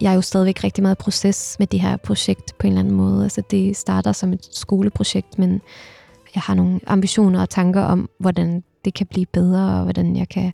Jeg 0.00 0.10
er 0.10 0.14
jo 0.14 0.20
stadigvæk 0.20 0.64
rigtig 0.64 0.82
meget 0.82 0.94
i 0.94 1.02
proces 1.02 1.56
med 1.58 1.66
det 1.66 1.80
her 1.80 1.96
projekt 1.96 2.58
på 2.58 2.66
en 2.66 2.72
eller 2.72 2.80
anden 2.80 2.94
måde. 2.94 3.22
Altså, 3.22 3.42
det 3.50 3.76
starter 3.76 4.12
som 4.12 4.32
et 4.32 4.48
skoleprojekt, 4.52 5.38
men 5.38 5.60
jeg 6.34 6.42
har 6.42 6.54
nogle 6.54 6.80
ambitioner 6.86 7.40
og 7.40 7.50
tanker 7.50 7.82
om, 7.82 8.10
hvordan 8.18 8.64
det 8.84 8.94
kan 8.94 9.06
blive 9.06 9.26
bedre, 9.26 9.78
og 9.78 9.82
hvordan 9.82 10.16
jeg 10.16 10.28
kan 10.28 10.52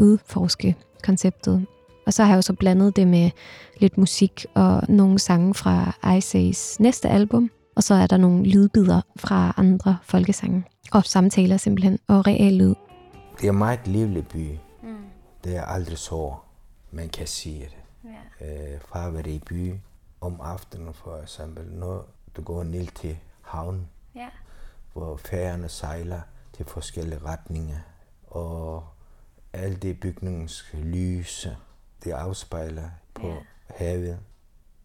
udforske 0.00 0.76
konceptet. 1.04 1.66
Og 2.06 2.12
så 2.12 2.22
har 2.22 2.30
jeg 2.30 2.36
jo 2.36 2.42
så 2.42 2.52
blandet 2.52 2.96
det 2.96 3.08
med 3.08 3.30
lidt 3.78 3.98
musik 3.98 4.46
og 4.54 4.82
nogle 4.88 5.18
sange 5.18 5.54
fra 5.54 5.92
Ice 6.16 6.82
næste 6.82 7.08
album. 7.08 7.50
Og 7.76 7.82
så 7.82 7.94
er 7.94 8.06
der 8.06 8.16
nogle 8.16 8.44
lydbider 8.44 9.00
fra 9.16 9.54
andre 9.56 9.98
folkesange. 10.02 10.64
Og 10.92 11.04
samtaler 11.04 11.56
simpelthen, 11.56 11.98
og 12.08 12.26
real 12.26 12.52
lyd. 12.52 12.74
Det 13.40 13.46
er 13.46 13.52
en 13.52 13.58
meget 13.58 13.86
livlig 13.86 14.26
by. 14.28 14.50
Mm. 14.82 14.96
Det 15.44 15.56
er 15.56 15.64
aldrig 15.64 15.98
så, 15.98 16.34
man 16.90 17.08
kan 17.08 17.26
sige 17.26 17.60
det. 17.60 17.76
Yeah. 18.42 18.72
Øh, 18.74 18.80
fra 18.88 19.06
at 19.06 19.14
være 19.14 19.28
i 19.28 19.38
by 19.38 19.74
om 20.20 20.40
aftenen 20.40 20.94
for 20.94 21.22
eksempel, 21.22 21.64
når 21.72 22.06
du 22.36 22.42
går 22.42 22.64
ned 22.64 22.86
til 22.86 23.16
havnen, 23.42 23.86
Ja. 24.14 24.28
hvor 24.92 25.16
færgerne 25.16 25.68
sejler 25.68 26.20
til 26.56 26.64
forskellige 26.66 27.20
retninger, 27.24 27.76
og 28.26 28.84
alle 29.52 29.76
de 29.76 29.94
bygningens 29.94 30.64
lys, 30.82 31.48
det 32.04 32.10
afspejler 32.10 32.88
på 33.14 33.26
Ja. 33.26 33.34
havet. 33.76 34.18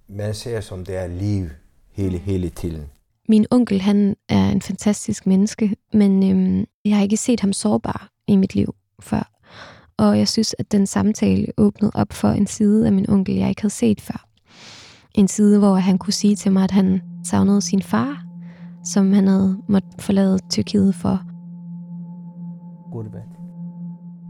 Man 0.07 0.33
ser, 0.33 0.61
som 0.61 0.85
det 0.85 0.95
er 0.95 1.07
liv 1.07 1.47
hele, 1.91 2.17
hele 2.17 2.49
tiden. 2.49 2.83
Min 3.29 3.45
onkel, 3.51 3.81
han 3.81 4.15
er 4.29 4.49
en 4.49 4.61
fantastisk 4.61 5.27
menneske, 5.27 5.75
men 5.93 6.31
øhm, 6.31 6.65
jeg 6.85 6.95
har 6.95 7.03
ikke 7.03 7.17
set 7.17 7.39
ham 7.39 7.53
sårbar 7.53 8.09
i 8.27 8.35
mit 8.35 8.55
liv 8.55 8.75
før. 9.01 9.31
Og 9.97 10.17
jeg 10.17 10.27
synes, 10.27 10.55
at 10.59 10.71
den 10.71 10.87
samtale 10.87 11.47
åbnede 11.57 11.91
op 11.95 12.13
for 12.13 12.27
en 12.29 12.47
side 12.47 12.85
af 12.85 12.91
min 12.93 13.09
onkel, 13.09 13.35
jeg 13.35 13.49
ikke 13.49 13.61
havde 13.61 13.73
set 13.73 14.01
før. 14.01 14.27
En 15.15 15.27
side, 15.27 15.59
hvor 15.59 15.75
han 15.75 15.97
kunne 15.97 16.13
sige 16.13 16.35
til 16.35 16.51
mig, 16.51 16.63
at 16.63 16.71
han 16.71 17.01
savnede 17.23 17.61
sin 17.61 17.81
far, 17.81 18.23
som 18.85 19.13
han 19.13 19.27
havde 19.27 19.61
måttet 19.69 20.01
forlade 20.01 20.39
Tyrkiet 20.49 20.95
for. 20.95 21.21
Gurbet. 22.91 23.23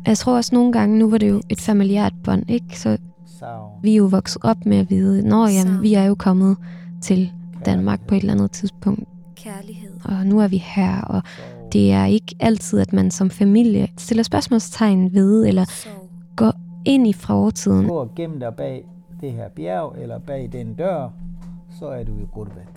Jeg 0.08 0.18
tror 0.18 0.36
også 0.36 0.56
nogle 0.56 0.72
gange, 0.72 1.00
nu 1.00 1.10
var 1.10 1.18
det 1.18 1.30
jo 1.30 1.42
et 1.50 1.62
familiært 1.62 2.14
bånd, 2.24 2.50
ikke? 2.50 2.80
Så 2.80 2.98
vi 3.82 3.92
er 3.92 3.96
jo 3.96 4.06
vokset 4.06 4.42
op 4.44 4.66
med 4.66 4.78
at 4.78 4.90
vide, 4.90 5.28
når 5.28 5.48
jamen, 5.48 5.82
vi 5.82 5.94
er 5.94 6.04
jo 6.04 6.16
kommet 6.16 6.58
til 7.02 7.32
Danmark 7.66 8.08
på 8.08 8.16
et 8.16 8.20
eller 8.20 8.34
andet 8.34 8.52
tidspunkt. 8.52 9.04
Kærlighed. 9.36 9.92
Og 10.04 10.26
nu 10.26 10.40
er 10.40 10.48
vi 10.48 10.58
her, 10.58 11.02
og 11.02 11.22
det 11.74 11.92
er 11.92 12.06
ikke 12.06 12.36
altid, 12.40 12.80
at 12.80 12.94
man 12.94 13.12
som 13.12 13.30
familie 13.30 13.88
stiller 13.98 14.24
spørgsmålstegn 14.24 15.14
ved, 15.14 15.46
eller 15.46 15.66
går 16.36 16.54
ind 16.86 17.08
i 17.08 17.14
fortiden. 17.14 17.88
Gå 17.88 17.94
og 17.94 18.16
gem 18.16 18.40
dig 18.40 18.54
bag 18.58 18.86
det 19.22 19.32
her 19.32 19.50
bjerg, 19.56 19.96
eller 20.02 20.20
bag 20.20 20.50
den 20.52 20.74
dør, 20.74 21.10
så 21.80 21.86
er 21.86 22.04
du 22.04 22.12
i 22.12 22.26
Gurbat. 22.34 22.68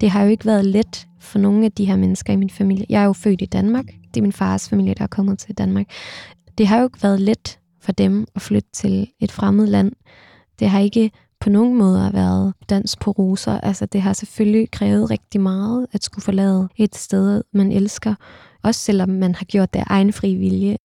Det 0.00 0.10
har 0.10 0.22
jo 0.22 0.30
ikke 0.30 0.46
været 0.46 0.64
let 0.64 1.08
for 1.18 1.38
nogle 1.38 1.64
af 1.64 1.72
de 1.72 1.84
her 1.84 1.96
mennesker 1.96 2.32
i 2.32 2.36
min 2.36 2.50
familie. 2.50 2.86
Jeg 2.88 3.02
er 3.02 3.06
jo 3.06 3.12
født 3.12 3.42
i 3.42 3.46
Danmark. 3.46 3.84
Det 3.86 4.20
er 4.20 4.22
min 4.22 4.32
fars 4.32 4.68
familie, 4.68 4.94
der 4.94 5.02
er 5.02 5.08
kommet 5.08 5.38
til 5.38 5.54
Danmark. 5.54 5.86
Det 6.58 6.66
har 6.66 6.78
jo 6.78 6.84
ikke 6.84 7.02
været 7.02 7.20
let 7.20 7.58
for 7.80 7.92
dem 7.92 8.26
at 8.34 8.42
flytte 8.42 8.68
til 8.72 9.10
et 9.20 9.32
fremmed 9.32 9.66
land. 9.66 9.92
Det 10.58 10.70
har 10.70 10.80
ikke 10.80 11.10
på 11.40 11.50
nogen 11.50 11.78
måde 11.78 12.10
været 12.12 12.54
dans 12.68 12.96
på 12.96 13.10
roser. 13.10 13.60
Altså, 13.60 13.86
det 13.86 14.02
har 14.02 14.12
selvfølgelig 14.12 14.70
krævet 14.70 15.10
rigtig 15.10 15.40
meget 15.40 15.86
at 15.92 16.04
skulle 16.04 16.22
forlade 16.22 16.68
et 16.76 16.94
sted, 16.94 17.42
man 17.52 17.72
elsker. 17.72 18.14
Også 18.62 18.80
selvom 18.80 19.08
man 19.08 19.34
har 19.34 19.44
gjort 19.44 19.74
det 19.74 19.80
af 19.80 19.84
egen 19.86 20.12
fri 20.12 20.34
vilje. 20.34 20.76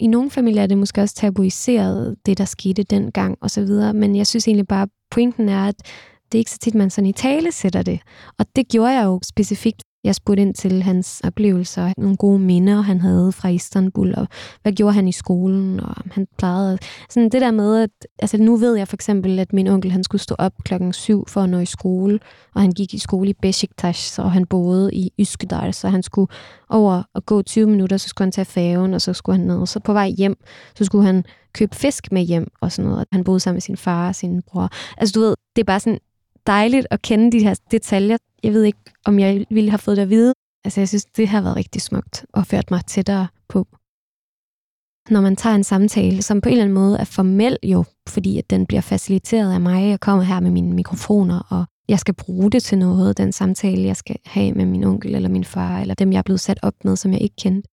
I 0.00 0.06
nogle 0.06 0.30
familier 0.30 0.62
er 0.62 0.66
det 0.66 0.78
måske 0.78 1.00
også 1.00 1.14
tabuiseret, 1.14 2.16
det 2.26 2.38
der 2.38 2.44
skete 2.44 2.82
dengang 2.82 3.38
osv., 3.40 3.68
men 3.94 4.16
jeg 4.16 4.26
synes 4.26 4.48
egentlig 4.48 4.68
bare, 4.68 4.88
pointen 5.10 5.48
er, 5.48 5.66
at 5.68 5.74
det 6.32 6.38
er 6.38 6.40
ikke 6.40 6.50
så 6.50 6.58
tit, 6.58 6.74
man 6.74 6.90
sådan 6.90 7.08
i 7.08 7.12
tale 7.12 7.52
sætter 7.52 7.82
det. 7.82 8.00
Og 8.38 8.46
det 8.56 8.68
gjorde 8.68 8.92
jeg 8.92 9.04
jo 9.04 9.20
specifikt. 9.22 9.82
Jeg 10.04 10.14
spurgte 10.14 10.42
ind 10.42 10.54
til 10.54 10.82
hans 10.82 11.20
oplevelser, 11.24 11.92
nogle 11.96 12.16
gode 12.16 12.38
minder, 12.38 12.80
han 12.80 13.00
havde 13.00 13.32
fra 13.32 13.48
Istanbul, 13.48 14.14
og 14.14 14.28
hvad 14.62 14.72
gjorde 14.72 14.94
han 14.94 15.08
i 15.08 15.12
skolen, 15.12 15.80
og 15.80 15.94
han 16.10 16.26
plejede... 16.38 16.78
Sådan 17.10 17.28
det 17.28 17.40
der 17.40 17.50
med, 17.50 17.82
at 17.82 17.90
altså 18.18 18.38
nu 18.38 18.56
ved 18.56 18.76
jeg 18.76 18.88
for 18.88 18.96
eksempel, 18.96 19.38
at 19.38 19.52
min 19.52 19.66
onkel 19.66 19.90
han 19.90 20.04
skulle 20.04 20.22
stå 20.22 20.34
op 20.38 20.52
klokken 20.64 20.92
7 20.92 21.24
for 21.28 21.40
at 21.40 21.48
nå 21.48 21.58
i 21.58 21.66
skole, 21.66 22.20
og 22.54 22.60
han 22.60 22.72
gik 22.72 22.94
i 22.94 22.98
skole 22.98 23.30
i 23.30 23.34
Besiktas, 23.42 24.18
og 24.18 24.32
han 24.32 24.46
boede 24.46 24.94
i 24.94 25.12
Üsküdar, 25.22 25.70
så 25.70 25.88
han 25.88 26.02
skulle 26.02 26.28
over 26.68 27.02
og 27.14 27.26
gå 27.26 27.42
20 27.42 27.66
minutter, 27.66 27.96
så 27.96 28.08
skulle 28.08 28.26
han 28.26 28.32
tage 28.32 28.44
færgen, 28.44 28.94
og 28.94 29.00
så 29.00 29.12
skulle 29.12 29.38
han 29.38 29.46
ned. 29.46 29.66
Så 29.66 29.80
på 29.80 29.92
vej 29.92 30.08
hjem, 30.08 30.36
så 30.78 30.84
skulle 30.84 31.04
han 31.04 31.24
købe 31.52 31.76
fisk 31.76 32.12
med 32.12 32.22
hjem 32.22 32.46
og 32.60 32.72
sådan 32.72 32.90
noget. 32.90 33.06
Han 33.12 33.24
boede 33.24 33.40
sammen 33.40 33.56
med 33.56 33.60
sin 33.60 33.76
far 33.76 34.08
og 34.08 34.14
sin 34.14 34.42
bror. 34.42 34.68
Altså 34.96 35.12
du 35.12 35.20
ved, 35.20 35.34
det 35.56 35.62
er 35.62 35.66
bare 35.66 35.80
sådan 35.80 35.98
dejligt 36.46 36.86
at 36.90 37.02
kende 37.02 37.32
de 37.32 37.44
her 37.44 37.54
detaljer. 37.70 38.16
Jeg 38.42 38.52
ved 38.52 38.62
ikke, 38.62 38.78
om 39.04 39.18
jeg 39.18 39.46
ville 39.50 39.70
have 39.70 39.78
fået 39.78 39.96
det 39.96 40.02
at 40.02 40.10
vide. 40.10 40.34
Altså, 40.64 40.80
jeg 40.80 40.88
synes, 40.88 41.04
det 41.04 41.28
har 41.28 41.40
været 41.42 41.56
rigtig 41.56 41.82
smukt 41.82 42.26
og 42.32 42.46
ført 42.46 42.70
mig 42.70 42.84
tættere 42.86 43.26
på. 43.48 43.66
Når 45.10 45.20
man 45.20 45.36
tager 45.36 45.54
en 45.54 45.64
samtale, 45.64 46.22
som 46.22 46.40
på 46.40 46.48
en 46.48 46.52
eller 46.52 46.64
anden 46.64 46.74
måde 46.74 46.98
er 46.98 47.04
formel 47.04 47.58
jo, 47.62 47.84
fordi 48.08 48.38
at 48.38 48.50
den 48.50 48.66
bliver 48.66 48.80
faciliteret 48.80 49.52
af 49.52 49.60
mig. 49.60 49.88
Jeg 49.88 50.00
kommer 50.00 50.24
her 50.24 50.40
med 50.40 50.50
mine 50.50 50.72
mikrofoner, 50.72 51.40
og 51.50 51.64
jeg 51.88 51.98
skal 51.98 52.14
bruge 52.14 52.50
det 52.50 52.62
til 52.62 52.78
noget, 52.78 53.18
den 53.18 53.32
samtale, 53.32 53.82
jeg 53.82 53.96
skal 53.96 54.16
have 54.24 54.52
med 54.52 54.66
min 54.66 54.84
onkel 54.84 55.14
eller 55.14 55.28
min 55.28 55.44
far, 55.44 55.80
eller 55.80 55.94
dem, 55.94 56.12
jeg 56.12 56.18
er 56.18 56.22
blevet 56.22 56.40
sat 56.40 56.58
op 56.62 56.74
med, 56.84 56.96
som 56.96 57.12
jeg 57.12 57.20
ikke 57.20 57.36
kendte. 57.36 57.68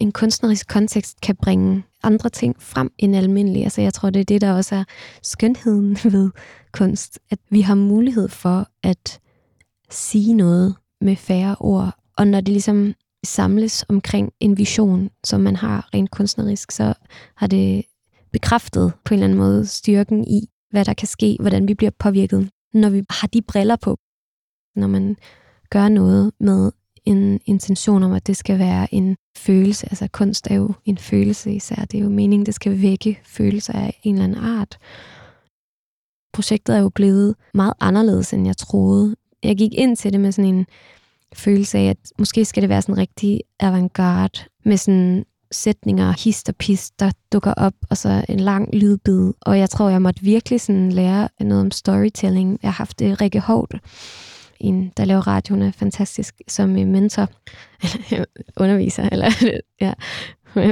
En 0.00 0.12
kunstnerisk 0.12 0.68
kontekst 0.68 1.20
kan 1.20 1.36
bringe 1.36 1.82
andre 2.02 2.28
ting 2.28 2.62
frem 2.62 2.92
end 2.98 3.16
almindelige. 3.16 3.64
Altså, 3.64 3.80
jeg 3.80 3.94
tror, 3.94 4.10
det 4.10 4.20
er 4.20 4.24
det, 4.24 4.40
der 4.40 4.52
også 4.52 4.74
er 4.74 4.84
skønheden 5.22 5.98
ved 6.14 6.30
kunst, 6.72 7.18
at 7.30 7.38
vi 7.50 7.60
har 7.60 7.74
mulighed 7.74 8.28
for 8.28 8.68
at 8.82 9.20
sige 9.90 10.34
noget 10.34 10.74
med 11.00 11.16
færre 11.16 11.56
ord, 11.60 11.94
og 12.16 12.26
når 12.26 12.40
det 12.40 12.48
ligesom 12.48 12.94
samles 13.24 13.84
omkring 13.88 14.32
en 14.40 14.58
vision, 14.58 15.10
som 15.24 15.40
man 15.40 15.56
har 15.56 15.88
rent 15.94 16.10
kunstnerisk, 16.10 16.70
så 16.70 16.94
har 17.36 17.46
det 17.46 17.84
bekræftet 18.32 18.92
på 19.04 19.14
en 19.14 19.18
eller 19.18 19.24
anden 19.24 19.38
måde 19.38 19.66
styrken 19.66 20.24
i, 20.24 20.48
hvad 20.70 20.84
der 20.84 20.94
kan 20.94 21.08
ske, 21.08 21.36
hvordan 21.40 21.68
vi 21.68 21.74
bliver 21.74 21.90
påvirket, 21.98 22.50
når 22.74 22.90
vi 22.90 23.02
har 23.10 23.28
de 23.28 23.42
briller 23.42 23.76
på. 23.76 23.98
Når 24.76 24.86
man 24.86 25.16
gør 25.70 25.88
noget 25.88 26.32
med 26.40 26.70
en 27.04 27.40
intention 27.46 28.02
om, 28.02 28.12
at 28.12 28.26
det 28.26 28.36
skal 28.36 28.58
være 28.58 28.94
en 28.94 29.16
følelse. 29.38 29.86
Altså 29.90 30.08
kunst 30.12 30.46
er 30.50 30.54
jo 30.54 30.72
en 30.84 30.98
følelse 30.98 31.52
især. 31.52 31.84
Det 31.84 31.98
er 31.98 32.02
jo 32.02 32.08
meningen, 32.08 32.46
det 32.46 32.54
skal 32.54 32.82
vække 32.82 33.20
følelser 33.24 33.72
af 33.72 34.00
en 34.02 34.14
eller 34.14 34.24
anden 34.24 34.44
art. 34.44 34.78
Projektet 36.32 36.76
er 36.76 36.80
jo 36.80 36.88
blevet 36.88 37.34
meget 37.54 37.74
anderledes, 37.80 38.32
end 38.32 38.46
jeg 38.46 38.56
troede. 38.56 39.16
Jeg 39.42 39.56
gik 39.56 39.74
ind 39.74 39.96
til 39.96 40.12
det 40.12 40.20
med 40.20 40.32
sådan 40.32 40.54
en 40.54 40.66
følelse 41.34 41.78
af, 41.78 41.84
at 41.84 41.96
måske 42.18 42.44
skal 42.44 42.62
det 42.62 42.68
være 42.68 42.82
sådan 42.82 42.96
rigtig 42.96 43.40
avantgarde, 43.60 44.38
med 44.64 44.76
sådan 44.76 45.24
sætninger, 45.52 46.12
hist 46.12 46.48
og 46.48 46.56
pist, 46.56 47.00
der 47.00 47.10
dukker 47.32 47.54
op, 47.54 47.74
og 47.90 47.96
så 47.96 48.24
en 48.28 48.40
lang 48.40 48.74
lydbid. 48.74 49.32
Og 49.40 49.58
jeg 49.58 49.70
tror, 49.70 49.88
jeg 49.88 50.02
måtte 50.02 50.22
virkelig 50.22 50.60
sådan 50.60 50.92
lære 50.92 51.28
noget 51.40 51.60
om 51.60 51.70
storytelling. 51.70 52.58
Jeg 52.62 52.70
har 52.70 52.76
haft 52.76 52.98
det 52.98 53.20
Rikke 53.20 53.40
Hårdt, 53.40 53.74
en, 54.60 54.92
der 54.96 55.04
laver 55.04 55.26
radio, 55.26 55.54
hun 55.54 55.62
er 55.62 55.70
fantastisk 55.70 56.34
som 56.48 56.68
mentor, 56.68 57.28
eller 58.10 58.24
underviser, 58.56 59.08
eller 59.12 59.30
ja, 59.80 59.92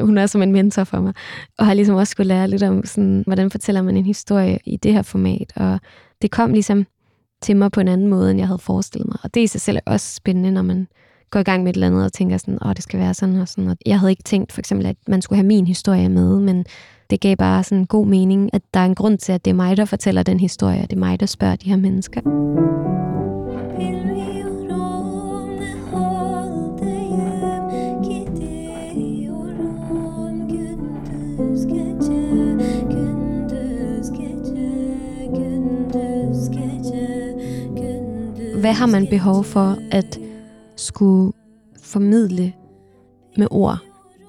hun 0.00 0.18
er 0.18 0.26
som 0.26 0.42
en 0.42 0.52
mentor 0.52 0.84
for 0.84 1.00
mig, 1.00 1.12
og 1.58 1.66
har 1.66 1.74
ligesom 1.74 1.96
også 1.96 2.10
skulle 2.10 2.28
lære 2.28 2.48
lidt 2.48 2.62
om, 2.62 2.84
sådan, 2.84 3.22
hvordan 3.26 3.50
fortæller 3.50 3.82
man 3.82 3.96
en 3.96 4.04
historie 4.04 4.58
i 4.64 4.76
det 4.76 4.92
her 4.92 5.02
format, 5.02 5.52
og 5.56 5.80
det 6.22 6.30
kom 6.30 6.52
ligesom 6.52 6.86
til 7.42 7.56
mig 7.56 7.72
på 7.72 7.80
en 7.80 7.88
anden 7.88 8.08
måde, 8.08 8.30
end 8.30 8.38
jeg 8.38 8.46
havde 8.46 8.58
forestillet 8.58 9.08
mig, 9.08 9.18
og 9.22 9.34
det 9.34 9.40
i 9.40 9.46
sig 9.46 9.60
selv 9.60 9.76
er 9.76 9.92
også 9.92 10.14
spændende, 10.14 10.50
når 10.50 10.62
man 10.62 10.88
går 11.30 11.40
i 11.40 11.42
gang 11.42 11.62
med 11.62 11.70
et 11.70 11.74
eller 11.74 11.86
andet 11.86 12.04
og 12.04 12.12
tænker 12.12 12.36
sådan, 12.36 12.58
åh, 12.64 12.72
det 12.74 12.82
skal 12.82 13.00
være 13.00 13.14
sådan 13.14 13.36
og 13.36 13.48
sådan. 13.48 13.70
Og 13.70 13.76
jeg 13.86 14.00
havde 14.00 14.12
ikke 14.12 14.22
tænkt 14.22 14.52
for 14.52 14.60
eksempel, 14.60 14.86
at 14.86 14.96
man 15.08 15.22
skulle 15.22 15.36
have 15.36 15.46
min 15.46 15.66
historie 15.66 16.08
med, 16.08 16.40
men 16.40 16.64
det 17.10 17.20
gav 17.20 17.36
bare 17.36 17.64
sådan 17.64 17.84
god 17.84 18.06
mening, 18.06 18.50
at 18.52 18.62
der 18.74 18.80
er 18.80 18.84
en 18.84 18.94
grund 18.94 19.18
til, 19.18 19.32
at 19.32 19.44
det 19.44 19.50
er 19.50 19.54
mig, 19.54 19.76
der 19.76 19.84
fortæller 19.84 20.22
den 20.22 20.40
historie, 20.40 20.80
og 20.82 20.90
det 20.90 20.96
er 20.96 21.00
mig, 21.00 21.20
der 21.20 21.26
spørger 21.26 21.56
de 21.56 21.68
her 21.68 21.76
mennesker 21.76 22.20
hvad 38.68 38.76
har 38.76 38.86
man 38.86 39.06
behov 39.06 39.44
for 39.44 39.76
at 39.90 40.18
skulle 40.76 41.32
formidle 41.82 42.52
med 43.36 43.46
ord, 43.50 43.78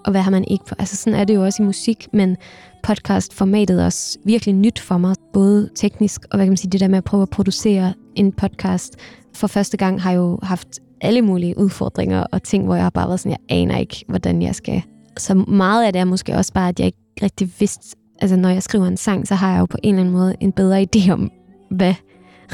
og 0.06 0.12
hvad 0.12 0.22
har 0.22 0.32
man 0.32 0.46
ikke? 0.48 0.66
Altså 0.80 0.96
sådan 0.96 1.20
er 1.20 1.24
det 1.24 1.36
jo 1.36 1.44
også 1.44 1.64
i 1.64 1.66
musik, 1.66 2.08
men 2.14 2.38
podcastformatet 2.84 3.82
er 3.82 3.86
også 3.86 4.18
virkelig 4.26 4.56
nyt 4.56 4.80
for 4.80 4.98
mig, 4.98 5.16
både 5.34 5.70
teknisk 5.76 6.22
og 6.32 6.38
hvad 6.38 6.46
kan 6.46 6.52
man 6.52 6.58
sige, 6.58 6.72
det 6.72 6.80
der 6.80 6.88
med 6.88 6.98
at 6.98 7.04
prøve 7.04 7.22
at 7.22 7.30
producere 7.30 7.94
en 8.16 8.32
podcast. 8.32 8.96
For 9.36 9.48
første 9.48 9.78
gang 9.78 10.02
har 10.02 10.12
jeg 10.12 10.18
jo 10.18 10.40
haft 10.44 10.68
alle 11.02 11.22
mulige 11.22 11.58
udfordringer 11.58 12.24
og 12.32 12.44
ting, 12.44 12.66
hvor 12.66 12.76
jeg 12.76 12.84
har 12.84 12.90
bare 12.90 13.08
været 13.08 13.20
sådan, 13.20 13.32
jeg 13.32 13.58
aner 13.58 13.78
ikke, 13.78 14.06
hvordan 14.08 14.42
jeg 14.42 14.56
skal. 14.56 14.82
Så 15.18 15.34
meget 15.36 15.86
af 15.86 15.94
det 15.94 16.00
er 16.00 16.06
måske 16.06 16.36
også 16.36 16.54
bare, 16.54 16.70
at 16.70 16.80
jeg 16.80 16.86
ikke 16.86 16.98
rigtig 17.22 17.50
vidste, 17.60 17.98
altså 18.22 18.36
når 18.36 18.50
jeg 18.50 18.64
skriver 18.64 18.86
en 18.86 18.98
sang, 18.98 19.28
så 19.28 19.36
har 19.36 19.52
jeg 19.52 19.60
jo 19.60 19.66
på 19.66 19.78
en 19.84 19.96
eller 19.96 20.02
anden 20.02 20.14
måde 20.14 20.36
en 20.40 20.52
bedre 20.52 20.88
idé 20.96 21.12
om, 21.12 21.32
hvad 21.72 21.94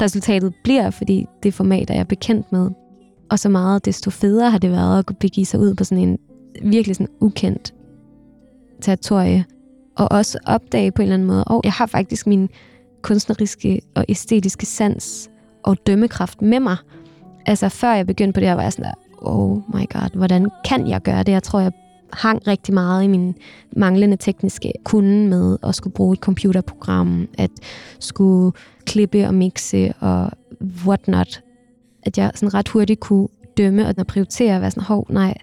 resultatet 0.00 0.54
bliver, 0.64 0.90
fordi 0.90 1.26
det 1.42 1.54
format 1.54 1.90
er 1.90 1.94
jeg 1.94 2.08
bekendt 2.08 2.52
med. 2.52 2.70
Og 3.30 3.38
så 3.38 3.48
meget 3.48 3.84
desto 3.84 4.10
federe 4.10 4.50
har 4.50 4.58
det 4.58 4.70
været 4.70 4.98
at 4.98 5.18
begive 5.20 5.46
sig 5.46 5.60
ud 5.60 5.74
på 5.74 5.84
sådan 5.84 6.08
en 6.08 6.18
virkelig 6.62 6.96
sådan 6.96 7.12
ukendt 7.20 7.74
territorie. 8.80 9.44
Og 9.96 10.12
også 10.12 10.38
opdage 10.46 10.92
på 10.92 11.02
en 11.02 11.04
eller 11.04 11.14
anden 11.14 11.28
måde, 11.28 11.44
og 11.44 11.60
jeg 11.64 11.72
har 11.72 11.86
faktisk 11.86 12.26
min 12.26 12.48
kunstneriske 13.02 13.80
og 13.94 14.04
æstetiske 14.08 14.66
sans 14.66 15.30
og 15.62 15.86
dømmekraft 15.86 16.42
med 16.42 16.60
mig. 16.60 16.76
Altså 17.46 17.68
før 17.68 17.94
jeg 17.94 18.06
begyndte 18.06 18.32
på 18.32 18.40
det 18.40 18.48
her, 18.48 18.54
var 18.54 18.62
jeg 18.62 18.72
sådan 18.72 18.84
der, 18.84 18.94
oh 19.18 19.56
my 19.56 19.92
god, 19.92 20.16
hvordan 20.16 20.50
kan 20.64 20.86
jeg 20.88 21.02
gøre 21.02 21.22
det? 21.22 21.32
Jeg 21.32 21.42
tror, 21.42 21.60
jeg 21.60 21.72
hang 22.12 22.46
rigtig 22.46 22.74
meget 22.74 23.04
i 23.04 23.06
min 23.06 23.34
manglende 23.76 24.16
tekniske 24.16 24.72
kunde 24.84 25.28
med 25.28 25.58
at 25.62 25.74
skulle 25.74 25.94
bruge 25.94 26.12
et 26.12 26.18
computerprogram, 26.18 27.28
at 27.38 27.50
skulle 27.98 28.52
klippe 28.86 29.26
og 29.26 29.34
mixe 29.34 29.92
og 30.00 30.30
whatnot. 30.86 31.40
At 32.02 32.18
jeg 32.18 32.30
sådan 32.34 32.54
ret 32.54 32.68
hurtigt 32.68 33.00
kunne 33.00 33.28
dømme 33.56 33.86
og 33.86 34.06
prioritere 34.06 34.54
og 34.54 34.60
være 34.60 34.70
sådan, 34.70 34.82
hov, 34.82 35.06
nej, 35.10 35.34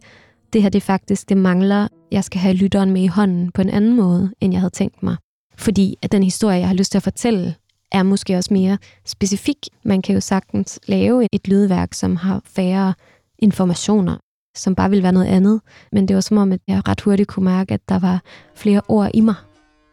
det 0.53 0.62
her 0.62 0.69
det 0.69 0.79
er 0.79 0.86
faktisk, 0.86 1.29
det 1.29 1.38
mangler. 1.38 1.88
Jeg 2.12 2.24
skal 2.24 2.41
have 2.41 2.55
lytteren 2.55 2.91
med 2.91 3.01
i 3.01 3.07
hånden 3.07 3.51
på 3.51 3.62
en 3.62 3.69
anden 3.69 3.95
måde, 3.95 4.33
end 4.41 4.53
jeg 4.53 4.62
havde 4.62 4.74
tænkt 4.74 5.03
mig. 5.03 5.15
Fordi 5.57 5.95
at 6.01 6.12
den 6.12 6.24
historie, 6.24 6.57
jeg 6.57 6.67
har 6.67 6.75
lyst 6.75 6.91
til 6.91 6.98
at 6.98 7.03
fortælle, 7.03 7.55
er 7.91 8.03
måske 8.03 8.36
også 8.38 8.53
mere 8.53 8.77
specifik. 9.05 9.57
Man 9.86 10.01
kan 10.01 10.15
jo 10.15 10.22
sagtens 10.22 10.79
lave 10.88 11.27
et 11.31 11.48
lydværk, 11.48 11.93
som 11.93 12.15
har 12.15 12.41
færre 12.45 12.93
informationer, 13.39 14.17
som 14.55 14.75
bare 14.75 14.89
ville 14.89 15.03
være 15.03 15.12
noget 15.12 15.27
andet. 15.27 15.62
Men 15.91 16.07
det 16.07 16.15
var 16.15 16.22
som 16.22 16.38
om, 16.38 16.51
at 16.51 16.60
jeg 16.67 16.88
ret 16.88 17.01
hurtigt 17.01 17.29
kunne 17.29 17.45
mærke, 17.45 17.74
at 17.74 17.89
der 17.89 18.00
var 18.00 18.22
flere 18.55 18.81
ord 18.88 19.12
i 19.13 19.22
mig. 19.22 19.36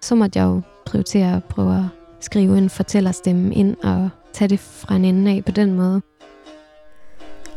Så 0.03 0.15
måtte 0.15 0.39
jeg 0.39 0.45
jo 0.45 0.61
prioritere 0.87 1.37
at 1.37 1.45
prøve 1.45 1.77
at 1.77 1.85
skrive 2.21 2.59
en 2.59 2.71
fortællerstemme 2.71 3.55
ind 3.55 3.77
og 3.83 4.11
tage 4.33 4.49
det 4.49 4.59
fra 4.61 4.97
en 4.97 5.05
ende 5.05 5.31
af 5.31 5.45
på 5.45 5.53
den 5.53 5.73
måde. 5.73 6.01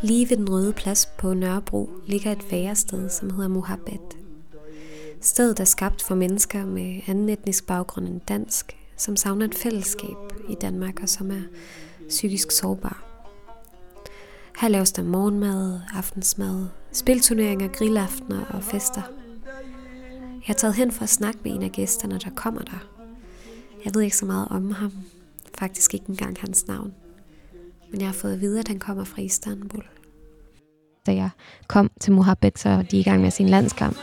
Lige 0.03 0.29
ved 0.29 0.37
den 0.37 0.49
røde 0.49 0.73
plads 0.73 1.05
på 1.05 1.33
Nørrebro 1.33 1.89
ligger 2.05 2.31
et 2.31 2.51
værested, 2.51 3.09
som 3.09 3.29
hedder 3.29 3.47
Mohabbat. 3.47 4.17
Stedet 5.21 5.59
er 5.59 5.65
skabt 5.65 6.01
for 6.01 6.15
mennesker 6.15 6.65
med 6.65 7.01
anden 7.07 7.29
etnisk 7.29 7.67
baggrund 7.67 8.07
end 8.07 8.21
dansk, 8.27 8.77
som 8.97 9.15
savner 9.15 9.45
et 9.45 9.55
fællesskab 9.55 10.17
i 10.49 10.55
Danmark 10.61 10.99
og 11.01 11.09
som 11.09 11.31
er 11.31 11.41
psykisk 12.09 12.51
sårbare. 12.51 12.97
Her 14.59 14.67
laves 14.67 14.91
der 14.91 15.03
morgenmad, 15.03 15.79
aftensmad, 15.93 16.65
spilturneringer, 16.91 17.67
grillaftener 17.67 18.45
og 18.45 18.63
fester. 18.63 19.01
Jeg 20.15 20.43
har 20.45 20.53
taget 20.53 20.75
hen 20.75 20.91
for 20.91 21.03
at 21.03 21.09
snakke 21.09 21.39
med 21.43 21.51
en 21.51 21.63
af 21.63 21.71
gæsterne, 21.71 22.19
der 22.19 22.29
kommer 22.35 22.61
der. 22.61 22.87
Jeg 23.85 23.95
ved 23.95 24.01
ikke 24.01 24.17
så 24.17 24.25
meget 24.25 24.47
om 24.49 24.71
ham. 24.71 24.91
Faktisk 25.57 25.93
ikke 25.93 26.05
engang 26.09 26.37
hans 26.39 26.67
navn. 26.67 26.93
Men 27.93 28.01
jeg 28.01 28.07
har 28.07 28.13
fået 28.13 28.33
at 28.33 28.41
vide, 28.41 28.59
at 28.59 28.67
han 28.67 28.79
kommer 28.79 29.03
fra 29.03 29.21
Istanbul. 29.21 29.83
Da 31.05 31.15
jeg 31.15 31.29
kom 31.67 31.91
til 31.99 32.13
Mohabed, 32.13 32.51
så 32.55 32.83
de 32.91 32.97
er 32.97 32.99
i 32.99 33.03
gang 33.03 33.21
med 33.21 33.31
sin 33.31 33.49
landskamp. 33.49 33.97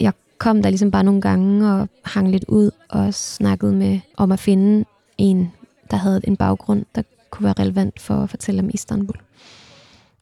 Jeg 0.00 0.12
kom 0.38 0.62
der 0.62 0.70
ligesom 0.70 0.90
bare 0.90 1.04
nogle 1.04 1.20
gange 1.20 1.72
og 1.72 1.88
hang 2.04 2.30
lidt 2.30 2.44
ud 2.48 2.70
og 2.88 3.14
snakkede 3.14 3.72
med 3.72 4.00
om 4.16 4.32
at 4.32 4.40
finde 4.40 4.84
en, 5.18 5.52
der 5.90 5.96
havde 5.96 6.20
en 6.24 6.36
baggrund, 6.36 6.84
der 6.94 7.02
kunne 7.30 7.44
være 7.44 7.54
relevant 7.58 8.00
for 8.00 8.14
at 8.14 8.30
fortælle 8.30 8.62
om 8.62 8.70
Istanbul. 8.74 9.16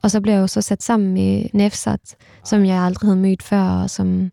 Og 0.03 0.11
så 0.11 0.21
blev 0.21 0.33
jeg 0.33 0.41
jo 0.41 0.47
så 0.47 0.63
sat 0.63 0.83
sammen 0.83 1.15
med 1.15 1.47
Nefsat, 1.53 2.17
som 2.45 2.65
jeg 2.65 2.83
aldrig 2.83 3.09
havde 3.09 3.21
mødt 3.21 3.43
før, 3.43 3.63
og 3.63 3.91
som 3.91 4.31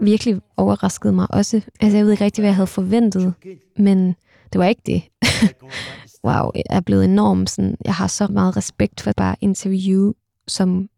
virkelig 0.00 0.40
overraskede 0.56 1.12
mig 1.12 1.26
også. 1.30 1.60
Altså, 1.80 1.96
jeg 1.96 2.04
ved 2.04 2.12
ikke 2.12 2.24
rigtig, 2.24 2.42
hvad 2.42 2.48
jeg 2.48 2.56
havde 2.56 2.66
forventet, 2.66 3.34
men 3.76 4.16
det 4.52 4.58
var 4.58 4.64
ikke 4.64 4.82
det. 4.86 5.02
wow, 6.26 6.50
jeg 6.54 6.62
er 6.70 6.80
blevet 6.80 7.04
enormt 7.04 7.50
sådan, 7.50 7.76
jeg 7.84 7.94
har 7.94 8.06
så 8.06 8.26
meget 8.26 8.56
respekt 8.56 9.00
for 9.00 9.12
bare 9.16 9.36
interview 9.40 10.12
som 10.48 10.88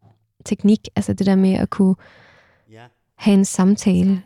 teknik, 0.45 0.79
altså 0.95 1.13
det 1.13 1.25
der 1.25 1.35
med 1.35 1.53
at 1.53 1.69
kunne 1.69 1.95
have 3.17 3.33
en 3.33 3.45
samtale, 3.45 4.21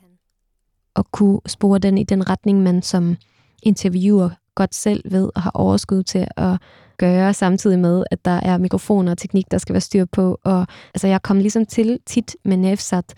og 0.94 1.12
kunne 1.12 1.40
spore 1.46 1.80
den 1.80 1.98
i 1.98 2.04
den 2.04 2.30
retning, 2.30 2.64
man 2.64 2.82
som 2.82 3.18
interviewer 3.64 4.30
godt 4.56 4.76
selv 4.76 5.12
ved 5.12 5.30
og 5.36 5.42
har 5.42 5.52
overskud 5.54 6.04
til 6.04 6.28
at 6.38 6.58
gøre, 6.98 7.34
samtidig 7.34 7.80
med, 7.80 8.04
at 8.12 8.26
der 8.26 8.40
er 8.44 8.58
mikrofoner 8.58 9.12
og 9.12 9.18
teknik, 9.18 9.52
der 9.52 9.58
skal 9.58 9.74
være 9.74 9.82
styr 9.82 10.06
på. 10.06 10.40
Og 10.44 10.68
altså, 10.94 11.08
jeg 11.08 11.22
kom 11.22 11.38
ligesom 11.38 11.66
til 11.66 12.00
tit 12.06 12.36
med 12.46 12.58
Nefsat 12.58 13.14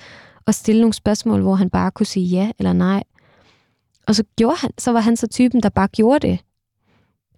og 0.46 0.54
stille 0.54 0.82
nogle 0.82 0.94
spørgsmål, 0.94 1.42
hvor 1.42 1.56
han 1.56 1.70
bare 1.70 1.92
kunne 1.92 2.06
sige 2.06 2.26
ja 2.26 2.52
eller 2.60 2.74
nej. 2.74 3.04
Og 4.08 4.16
så, 4.16 4.24
gjorde 4.38 4.58
han, 4.58 4.72
så 4.78 4.92
var 4.92 5.00
han 5.00 5.18
så 5.18 5.28
typen, 5.28 5.64
der 5.64 5.70
bare 5.70 5.88
gjorde 5.88 6.28
det. 6.28 6.40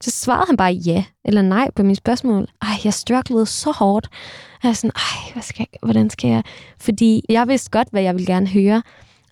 Så 0.02 0.12
svarede 0.12 0.46
han 0.48 0.58
bare 0.58 0.72
ja 0.72 1.06
eller 1.26 1.42
nej 1.42 1.72
på 1.76 1.84
mine 1.84 1.96
spørgsmål. 1.96 2.48
Ej, 2.62 2.70
jeg 2.84 2.94
strugglede 2.94 3.46
så 3.46 3.72
hårdt. 3.72 4.10
Jeg 4.64 4.70
var 4.70 4.74
sådan, 4.74 4.92
ej, 4.96 5.34
hvad 5.34 5.44
skal 5.44 5.68
jeg, 5.72 5.80
hvordan 5.82 6.10
skal 6.10 6.30
jeg? 6.30 6.44
Fordi 6.80 7.26
jeg 7.30 7.48
vidste 7.48 7.72
godt, 7.72 7.88
hvad 7.92 8.02
jeg 8.02 8.14
ville 8.14 8.34
gerne 8.34 8.48
høre. 8.48 8.84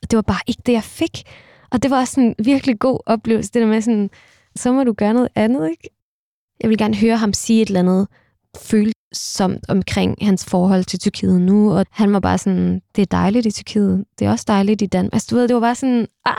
Og 0.01 0.12
det 0.12 0.16
var 0.16 0.22
bare 0.22 0.42
ikke 0.48 0.62
det, 0.66 0.74
jeg 0.74 0.84
fik. 0.84 1.24
Og 1.70 1.84
det 1.84 1.92
var 1.92 2.00
også 2.00 2.22
en 2.22 2.36
virkelig 2.40 2.80
god 2.80 3.00
oplevelse, 3.06 3.51
det 3.51 3.62
der 3.62 3.68
med 3.68 3.82
sådan, 3.82 4.10
så 4.56 4.72
må 4.72 4.84
du 4.84 4.94
gøre 4.94 5.13
noget 5.13 5.30
andet, 5.36 5.70
ikke? 5.70 5.90
Jeg 6.62 6.70
vil 6.70 6.78
gerne 6.78 6.96
høre 6.96 7.18
ham 7.18 7.34
sige 7.34 7.62
et 7.62 7.68
eller 7.68 7.80
andet 7.80 8.08
som 9.13 9.58
omkring 9.68 10.18
hans 10.22 10.46
forhold 10.46 10.84
til 10.84 11.00
Tyrkiet 11.00 11.41
nu, 11.41 11.74
og 11.74 11.86
han 11.91 12.13
var 12.13 12.20
bare 12.20 12.38
sådan, 12.38 12.82
det 12.96 13.01
er 13.01 13.06
dejligt 13.06 13.46
i 13.46 13.51
Tyrkiet, 13.51 14.06
det 14.20 14.27
er 14.27 14.32
også 14.32 14.46
dejligt 14.48 14.82
i 14.82 14.86
Danmark. 14.86 15.13
Altså, 15.13 15.27
du 15.32 15.36
ved, 15.36 15.48
det 15.48 15.53
var 15.53 15.62
bare 15.62 15.75
sådan, 15.75 16.08
ah! 16.25 16.36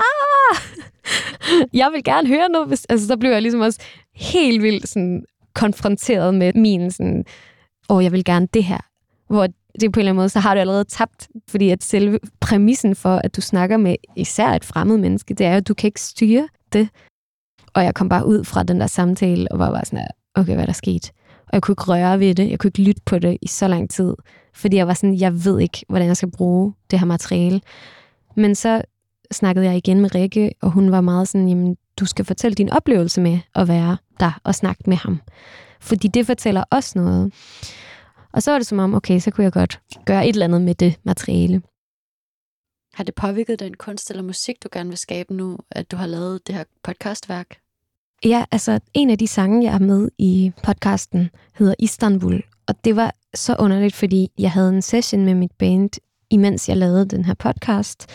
jeg 1.81 1.91
vil 1.93 2.05
gerne 2.05 2.29
høre 2.29 2.49
noget. 2.49 2.69
Hvis, 2.69 2.85
altså, 2.85 3.07
så 3.07 3.17
blev 3.17 3.31
jeg 3.31 3.43
ligesom 3.43 3.61
også 3.61 3.81
helt 4.15 4.63
vildt 4.63 4.89
sådan, 4.89 5.25
konfronteret 5.55 6.35
med 6.35 6.53
min 6.55 6.91
sådan, 6.91 7.25
åh, 7.89 7.97
oh, 7.97 8.05
jeg 8.05 8.13
vil 8.13 8.25
gerne 8.25 8.49
det 8.55 8.65
her. 8.65 8.79
Hvor 9.29 9.47
det 9.81 9.93
på 9.93 10.01
en 10.01 10.01
eller 10.01 10.11
anden 10.11 10.17
måde, 10.17 10.29
så 10.29 10.41
har 10.41 10.55
du 10.55 10.61
allerede 10.61 10.85
tabt, 10.85 11.29
fordi 11.49 11.71
at 11.71 11.85
selve 11.85 12.19
præmissen 12.41 12.97
for, 12.97 13.17
at 13.25 13.37
du 13.37 13.41
snakker 13.41 13.77
med 13.77 13.97
især 14.17 14.49
et 14.49 14.65
fremmed 14.65 14.97
menneske, 14.97 15.35
det 15.35 15.47
er, 15.47 15.57
at 15.57 15.69
du 15.69 15.75
kan 15.75 15.89
ikke 15.89 16.01
styre 16.01 16.49
det. 16.73 16.89
Og 17.75 17.85
jeg 17.85 17.95
kom 17.95 18.09
bare 18.09 18.27
ud 18.27 18.45
fra 18.45 18.63
den 18.63 18.81
der 18.81 18.87
samtale, 18.87 19.53
og 19.53 19.59
var 19.59 19.71
bare 19.71 19.85
sådan, 19.85 20.07
okay, 20.35 20.55
hvad 20.55 20.67
der 20.67 20.73
skete? 20.73 21.13
Og 21.53 21.57
jeg 21.57 21.63
kunne 21.63 21.73
ikke 21.73 21.83
røre 21.83 22.21
ved 22.21 22.35
det, 22.35 22.51
jeg 22.51 22.59
kunne 22.59 22.69
ikke 22.69 22.83
lytte 22.83 23.03
på 23.07 23.19
det 23.19 23.39
i 23.43 23.47
så 23.47 23.69
lang 23.69 23.91
tid, 23.91 24.15
fordi 24.55 24.77
jeg 24.77 24.87
var 24.87 24.95
sådan, 24.95 25.19
jeg 25.21 25.45
ved 25.45 25.61
ikke, 25.61 25.85
hvordan 25.89 26.09
jeg 26.09 26.17
skal 26.17 26.31
bruge 26.31 26.75
det 26.91 26.99
her 26.99 27.07
materiale. 27.07 27.61
Men 28.37 28.55
så 28.55 28.83
snakkede 29.33 29.67
jeg 29.67 29.77
igen 29.77 30.01
med 30.01 30.15
Rikke, 30.15 30.53
og 30.63 30.71
hun 30.71 30.93
var 30.93 31.01
meget 31.01 31.29
sådan, 31.29 31.49
jamen, 31.49 31.77
du 32.01 32.07
skal 32.07 32.25
fortælle 32.25 32.55
din 32.55 32.71
oplevelse 32.71 33.21
med 33.21 33.39
at 33.55 33.69
være 33.69 33.97
der 34.21 34.41
og 34.45 34.55
snakke 34.55 34.83
med 34.87 34.97
ham. 34.97 35.21
Fordi 35.81 36.09
det 36.09 36.27
fortæller 36.27 36.65
også 36.71 36.99
noget. 36.99 37.35
Og 38.33 38.43
så 38.43 38.51
var 38.51 38.59
det 38.59 38.67
som 38.67 38.79
om, 38.79 38.95
okay, 38.95 39.19
så 39.19 39.31
kunne 39.31 39.45
jeg 39.45 39.53
godt 39.53 39.81
gøre 40.07 40.27
et 40.27 40.33
eller 40.33 40.45
andet 40.45 40.63
med 40.63 40.75
det 40.75 40.97
materiale. 41.03 41.63
Har 42.95 43.05
det 43.05 43.15
påvirket 43.15 43.61
den 43.61 43.75
kunst 43.75 44.11
eller 44.11 44.23
musik, 44.23 44.63
du 44.63 44.69
gerne 44.73 44.89
vil 44.89 44.99
skabe 44.99 45.35
nu, 45.35 45.59
at 45.71 45.91
du 45.91 45.97
har 45.97 46.07
lavet 46.07 46.47
det 46.47 46.55
her 46.55 46.65
podcastværk? 46.83 47.62
Ja, 48.25 48.45
altså 48.51 48.81
en 48.95 49.11
af 49.11 49.19
de 49.19 49.27
sange, 49.27 49.65
jeg 49.65 49.75
er 49.75 49.79
med 49.79 50.09
i 50.19 50.53
podcasten, 50.63 51.31
hedder 51.55 51.75
Istanbul. 51.79 52.43
Og 52.69 52.85
det 52.85 52.97
var 52.97 53.15
så 53.35 53.57
underligt, 53.59 53.95
fordi 53.95 54.29
jeg 54.39 54.51
havde 54.51 54.69
en 54.69 54.83
session 54.83 55.25
med 55.25 55.35
mit 55.35 55.53
band, 55.59 55.91
imens 56.31 56.69
jeg 56.69 56.77
lavede 56.77 57.05
den 57.05 57.25
her 57.25 57.35
podcast. 57.35 58.07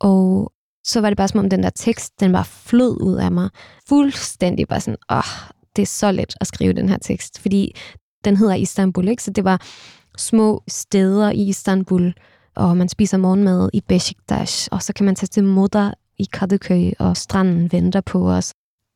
Og 0.00 0.52
så 0.84 1.00
var 1.00 1.10
det 1.10 1.16
bare 1.16 1.28
som 1.28 1.40
om 1.40 1.50
den 1.50 1.62
der 1.62 1.70
tekst, 1.70 2.20
den 2.20 2.32
var 2.32 2.42
flød 2.42 3.00
ud 3.00 3.14
af 3.14 3.32
mig. 3.32 3.50
Fuldstændig 3.88 4.68
bare 4.68 4.80
sådan, 4.80 4.98
åh, 5.10 5.18
oh, 5.18 5.52
det 5.76 5.82
er 5.82 5.86
så 5.86 6.12
let 6.12 6.34
at 6.40 6.46
skrive 6.46 6.72
den 6.72 6.88
her 6.88 6.98
tekst. 6.98 7.38
Fordi 7.38 7.74
den 8.24 8.36
hedder 8.36 8.54
Istanbul, 8.54 9.08
ikke? 9.08 9.22
Så 9.22 9.30
det 9.30 9.44
var 9.44 9.62
små 10.16 10.62
steder 10.68 11.30
i 11.30 11.42
Istanbul, 11.42 12.14
og 12.56 12.76
man 12.76 12.88
spiser 12.88 13.18
morgenmad 13.18 13.70
i 13.72 13.80
Beşiktaş, 13.80 14.68
og 14.68 14.82
så 14.82 14.92
kan 14.92 15.06
man 15.06 15.14
tage 15.14 15.26
til 15.26 15.44
Moda 15.44 15.90
i 16.18 16.26
Kadıköy, 16.36 16.92
og 16.98 17.16
stranden 17.16 17.72
venter 17.72 18.00
på 18.00 18.30
os. 18.30 18.52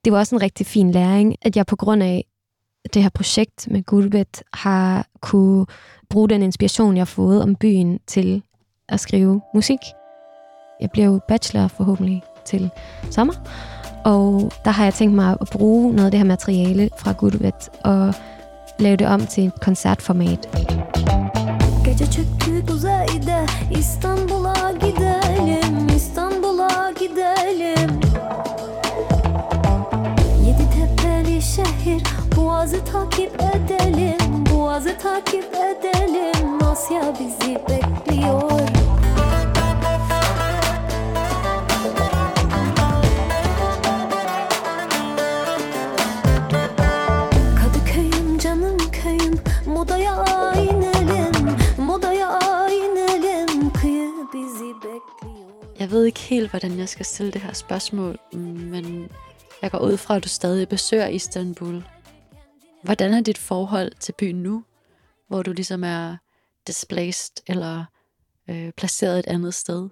Det 0.06 0.12
var 0.12 0.18
også 0.18 0.34
en 0.34 0.42
rigtig 0.42 0.66
fin 0.66 0.90
læring, 0.90 1.36
at 1.42 1.56
jeg 1.56 1.66
på 1.66 1.76
grund 1.76 2.02
af 2.02 2.24
det 2.94 3.02
her 3.02 3.10
projekt 3.10 3.68
med 3.70 3.82
Gulbet 3.82 4.42
har 4.52 5.06
kunne 5.20 5.66
bruge 6.10 6.28
den 6.28 6.42
inspiration, 6.42 6.96
jeg 6.96 7.00
har 7.00 7.04
fået 7.06 7.42
om 7.42 7.54
byen 7.54 7.98
til 8.06 8.42
at 8.88 9.00
skrive 9.00 9.40
musik. 9.54 9.78
Jeg 10.80 10.90
bliver 10.90 11.06
jo 11.06 11.20
bachelor 11.28 11.68
forhåbentlig 11.68 12.22
til 12.44 12.70
sommer, 13.10 13.34
og 14.04 14.52
der 14.64 14.70
har 14.70 14.84
jeg 14.84 14.94
tænkt 14.94 15.14
mig 15.14 15.36
at 15.40 15.48
bruge 15.52 15.92
noget 15.92 16.04
af 16.04 16.10
det 16.10 16.20
her 16.20 16.26
materiale 16.26 16.90
fra 16.98 17.12
Gulbet 17.12 17.68
og 17.84 18.14
lave 18.78 18.96
det 18.96 19.06
om 19.06 19.26
til 19.26 19.46
et 19.46 19.60
koncertformat. 19.60 20.48
Gece 21.84 22.06
çöktü 22.06 22.66
kuzeyde 22.66 23.46
İstanbul'a 23.70 24.78
gidelim 24.82 25.88
İstanbul'a 25.88 26.92
gidelim 27.00 28.05
Boğazı 32.56 32.84
takip 32.84 33.32
edelim 33.34 34.46
Boğazı 34.52 34.98
takip 34.98 35.44
edelim. 35.54 36.62
Asya 36.62 37.14
bizi 37.20 37.54
bekliyor. 37.54 38.50
Kadıköy'üm 47.60 48.38
canım 48.38 48.78
köyüm 48.92 49.40
Modaya 49.66 50.24
inelim 50.54 51.56
Modaya 51.78 52.40
inelim. 52.68 53.72
Kıyı 53.72 54.10
bizi 54.34 54.74
bekliyor. 54.74 55.80
Jeg 55.80 55.92
ved 55.92 56.04
ikke 56.04 56.20
helt, 56.20 56.50
hvordan 56.50 56.78
jeg 56.78 56.88
skal 56.88 57.04
stille 57.04 57.32
det 57.32 57.42
her 57.42 57.52
spørgsmål, 57.52 58.14
mm, 58.32 58.38
men 58.70 59.08
jeg 59.62 59.70
går 59.70 59.78
ud 59.78 59.96
fra, 59.96 60.16
at 60.16 60.24
du 60.24 60.28
stadig 60.28 60.68
besøger 60.68 61.06
Istanbul. 61.06 61.95
Hvordan 62.86 63.14
er 63.14 63.20
dit 63.20 63.38
forhold 63.38 63.92
til 64.00 64.14
byen 64.18 64.42
nu, 64.42 64.64
hvor 65.28 65.42
du 65.42 65.52
ligesom 65.52 65.84
er 65.84 66.16
displaced 66.66 67.34
eller 67.46 67.84
øh, 68.50 68.72
placeret 68.72 69.18
et 69.18 69.26
andet 69.26 69.54
sted? 69.54 69.82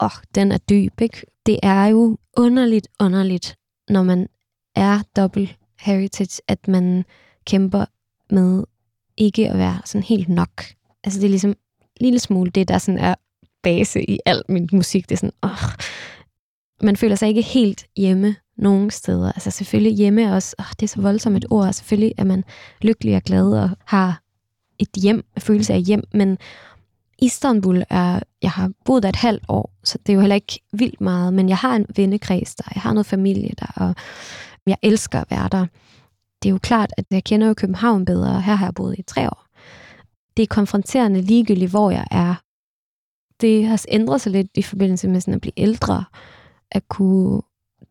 Åh, 0.00 0.06
oh, 0.06 0.10
den 0.34 0.52
er 0.52 0.58
dyb, 0.58 1.00
ikke? 1.00 1.26
Det 1.46 1.58
er 1.62 1.86
jo 1.86 2.18
underligt, 2.36 2.88
underligt, 3.00 3.56
når 3.88 4.02
man 4.02 4.28
er 4.74 5.02
dobbelt 5.16 5.58
heritage, 5.78 6.42
at 6.48 6.68
man 6.68 7.04
kæmper 7.46 7.84
med 8.30 8.64
ikke 9.16 9.48
at 9.48 9.58
være 9.58 9.80
sådan 9.84 10.02
helt 10.02 10.28
nok. 10.28 10.64
Altså 11.04 11.20
det 11.20 11.26
er 11.26 11.30
ligesom 11.30 11.50
en 11.50 11.56
lille 12.00 12.18
smule 12.18 12.50
det, 12.50 12.68
der 12.68 12.78
sådan 12.78 13.00
er 13.00 13.14
base 13.62 14.10
i 14.10 14.18
al 14.26 14.42
min 14.48 14.68
musik. 14.72 15.08
Det 15.08 15.14
er 15.14 15.18
sådan, 15.18 15.32
åh. 15.42 15.70
Man 16.82 16.96
føler 16.96 17.16
sig 17.16 17.28
ikke 17.28 17.42
helt 17.42 17.86
hjemme 17.96 18.36
nogen 18.62 18.90
steder. 18.90 19.32
Altså 19.32 19.50
selvfølgelig 19.50 19.96
hjemme 19.96 20.22
er 20.22 20.34
også, 20.34 20.56
åh, 20.58 20.66
det 20.80 20.82
er 20.82 20.88
så 20.88 21.00
voldsomt 21.00 21.36
et 21.36 21.44
ord. 21.50 21.72
Selvfølgelig 21.72 22.14
er 22.18 22.24
man 22.24 22.44
lykkelig 22.82 23.16
og 23.16 23.22
glad 23.22 23.52
og 23.52 23.70
har 23.84 24.22
et 24.78 24.88
hjem, 25.02 25.24
en 25.36 25.42
følelse 25.42 25.72
af 25.72 25.82
hjem, 25.82 26.02
men 26.12 26.38
Istanbul 27.18 27.82
er, 27.90 28.20
jeg 28.42 28.50
har 28.50 28.70
boet 28.84 29.02
der 29.02 29.08
et 29.08 29.16
halvt 29.16 29.44
år, 29.48 29.72
så 29.84 29.98
det 29.98 30.12
er 30.12 30.14
jo 30.14 30.20
heller 30.20 30.34
ikke 30.34 30.60
vildt 30.72 31.00
meget, 31.00 31.34
men 31.34 31.48
jeg 31.48 31.56
har 31.56 31.76
en 31.76 31.86
vennekreds 31.96 32.54
der, 32.54 32.64
jeg 32.74 32.82
har 32.82 32.92
noget 32.92 33.06
familie 33.06 33.50
der, 33.60 33.72
og 33.76 33.94
jeg 34.66 34.76
elsker 34.82 35.20
at 35.20 35.30
være 35.30 35.48
der. 35.52 35.66
Det 36.42 36.48
er 36.48 36.52
jo 36.52 36.58
klart, 36.58 36.92
at 36.96 37.04
jeg 37.10 37.24
kender 37.24 37.46
jo 37.46 37.54
København 37.54 38.04
bedre, 38.04 38.40
her 38.40 38.54
har 38.54 38.66
jeg 38.66 38.74
boet 38.74 38.98
i 38.98 39.02
tre 39.02 39.26
år. 39.26 39.46
det 40.36 40.42
er 40.42 40.46
konfronterende 40.46 41.20
ligegyldigt, 41.20 41.70
hvor 41.70 41.90
jeg 41.90 42.06
er. 42.10 42.34
Det 43.40 43.66
har 43.66 43.84
ændret 43.88 44.20
sig 44.20 44.32
lidt 44.32 44.48
i 44.54 44.62
forbindelse 44.62 45.08
med 45.08 45.20
sådan 45.20 45.34
at 45.34 45.40
blive 45.40 45.52
ældre, 45.60 46.04
at 46.70 46.88
kunne 46.88 47.42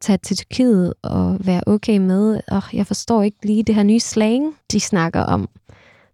tage 0.01 0.17
til 0.17 0.37
Tyrkiet 0.37 0.93
og 1.01 1.37
være 1.45 1.63
okay 1.67 1.97
med, 1.97 2.41
og 2.47 2.63
jeg 2.73 2.87
forstår 2.87 3.23
ikke 3.23 3.45
lige 3.45 3.63
det 3.63 3.75
her 3.75 3.83
nye 3.83 3.99
slang, 3.99 4.55
de 4.71 4.79
snakker 4.79 5.21
om. 5.21 5.49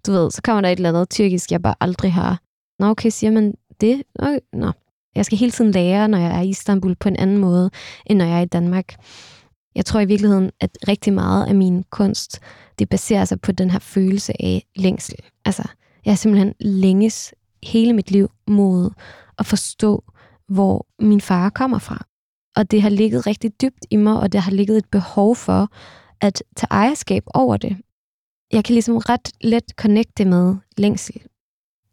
Du 0.08 0.12
ved, 0.12 0.32
så 0.32 0.41
kommer 0.41 0.62
der 0.62 0.69
et 0.69 0.76
eller 0.76 0.89
andet 0.89 1.10
tyrkisk, 1.10 1.52
jeg 1.52 1.62
bare 1.62 1.76
aldrig 1.80 2.13
har. 2.13 2.41
Nå, 2.80 2.86
okay, 2.88 3.10
siger 3.10 3.32
man 3.32 3.54
det? 3.82 4.04
Okay, 4.19 4.39
nå. 4.54 4.71
Jeg 5.15 5.26
skal 5.26 5.38
hele 5.38 5.52
tiden 5.52 5.71
lære, 5.71 6.08
når 6.08 6.17
jeg 6.17 6.38
er 6.38 6.41
i 6.41 6.50
Istanbul, 6.50 6.95
på 6.95 7.10
en 7.10 7.15
anden 7.15 7.38
måde, 7.38 7.69
end 8.06 8.17
når 8.17 8.26
jeg 8.26 8.38
er 8.38 8.41
i 8.41 8.45
Danmark. 8.45 8.95
Jeg 9.76 9.86
tror 9.86 10.00
i 10.00 10.06
virkeligheden, 10.06 10.52
at 10.60 10.78
rigtig 10.88 11.13
meget 11.13 11.47
af 11.47 11.56
min 11.56 11.84
kunst, 11.89 12.39
det 12.80 12.89
baserer 12.89 13.26
sig 13.26 13.41
på 13.41 13.52
den 13.52 13.69
her 13.69 13.80
følelse 13.80 14.34
af 14.41 14.65
længsel. 14.76 15.15
Altså, 15.45 15.63
jeg 16.06 16.12
er 16.12 16.15
simpelthen 16.15 16.54
længes 16.60 17.34
hele 17.63 17.93
mit 17.93 18.12
liv 18.12 18.32
mod 18.47 18.89
at 19.38 19.45
forstå, 19.45 20.04
hvor 20.47 20.88
min 21.00 21.21
far 21.21 21.50
kommer 21.50 21.80
fra. 21.80 22.07
Og 22.58 22.72
det 22.72 22.82
har 22.82 22.89
ligget 22.89 23.28
rigtig 23.28 23.62
dybt 23.62 23.86
i 23.89 23.96
mig, 23.96 24.20
og 24.20 24.32
det 24.32 24.41
har 24.41 24.52
ligget 24.52 24.78
et 24.78 24.89
behov 24.91 25.36
for 25.36 25.70
at 26.22 26.43
tage 26.56 26.67
ejerskab 26.72 27.24
over 27.34 27.58
det. 27.58 27.78
Jeg 28.52 28.63
kan 28.63 28.74
ligesom 28.74 28.98
ret 28.98 29.32
let 29.41 29.63
connecte 29.76 30.26
med 30.26 30.56
længsel. 30.78 31.22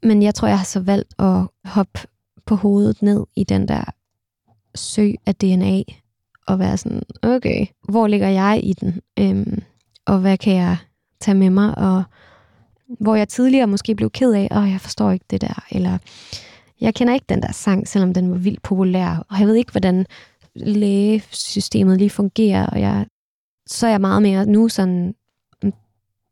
Men 0.02 0.22
jeg 0.22 0.34
tror, 0.34 0.48
jeg 0.48 0.58
har 0.58 0.64
så 0.64 0.80
valgt 0.80 1.14
at 1.18 1.46
hoppe 1.64 2.00
på 2.46 2.54
hovedet 2.54 3.02
ned 3.02 3.24
i 3.36 3.44
den 3.44 3.68
der 3.68 3.84
sø 4.74 5.10
af 5.26 5.34
DNA, 5.34 5.82
og 6.46 6.58
være 6.58 6.76
sådan, 6.76 7.02
okay, 7.22 7.66
hvor 7.88 8.06
ligger 8.06 8.28
jeg 8.28 8.60
i 8.62 8.72
den? 8.72 9.00
Øhm, 9.18 9.62
og 10.06 10.18
hvad 10.18 10.38
kan 10.38 10.54
jeg 10.54 10.76
tage 11.20 11.34
med 11.34 11.50
mig? 11.50 11.78
Og 11.78 12.02
hvor 13.00 13.14
jeg 13.14 13.28
tidligere 13.28 13.66
måske 13.66 13.94
blev 13.94 14.10
ked 14.10 14.32
af, 14.32 14.48
og 14.50 14.70
jeg 14.70 14.80
forstår 14.80 15.10
ikke 15.10 15.26
det 15.30 15.40
der, 15.40 15.64
eller 15.70 15.98
jeg 16.80 16.94
kender 16.94 17.14
ikke 17.14 17.26
den 17.28 17.42
der 17.42 17.52
sang, 17.52 17.88
selvom 17.88 18.14
den 18.14 18.30
var 18.30 18.36
vildt 18.36 18.62
populær, 18.62 19.26
og 19.30 19.40
jeg 19.40 19.46
ved 19.46 19.54
ikke, 19.54 19.72
hvordan 19.72 20.06
lægesystemet 20.56 21.98
lige 21.98 22.10
fungerer, 22.10 22.66
og 22.66 22.80
jeg, 22.80 23.06
så 23.66 23.86
er 23.86 23.90
jeg 23.90 24.00
meget 24.00 24.22
mere 24.22 24.46
nu 24.46 24.68
sådan, 24.68 25.14
mm, 25.62 25.72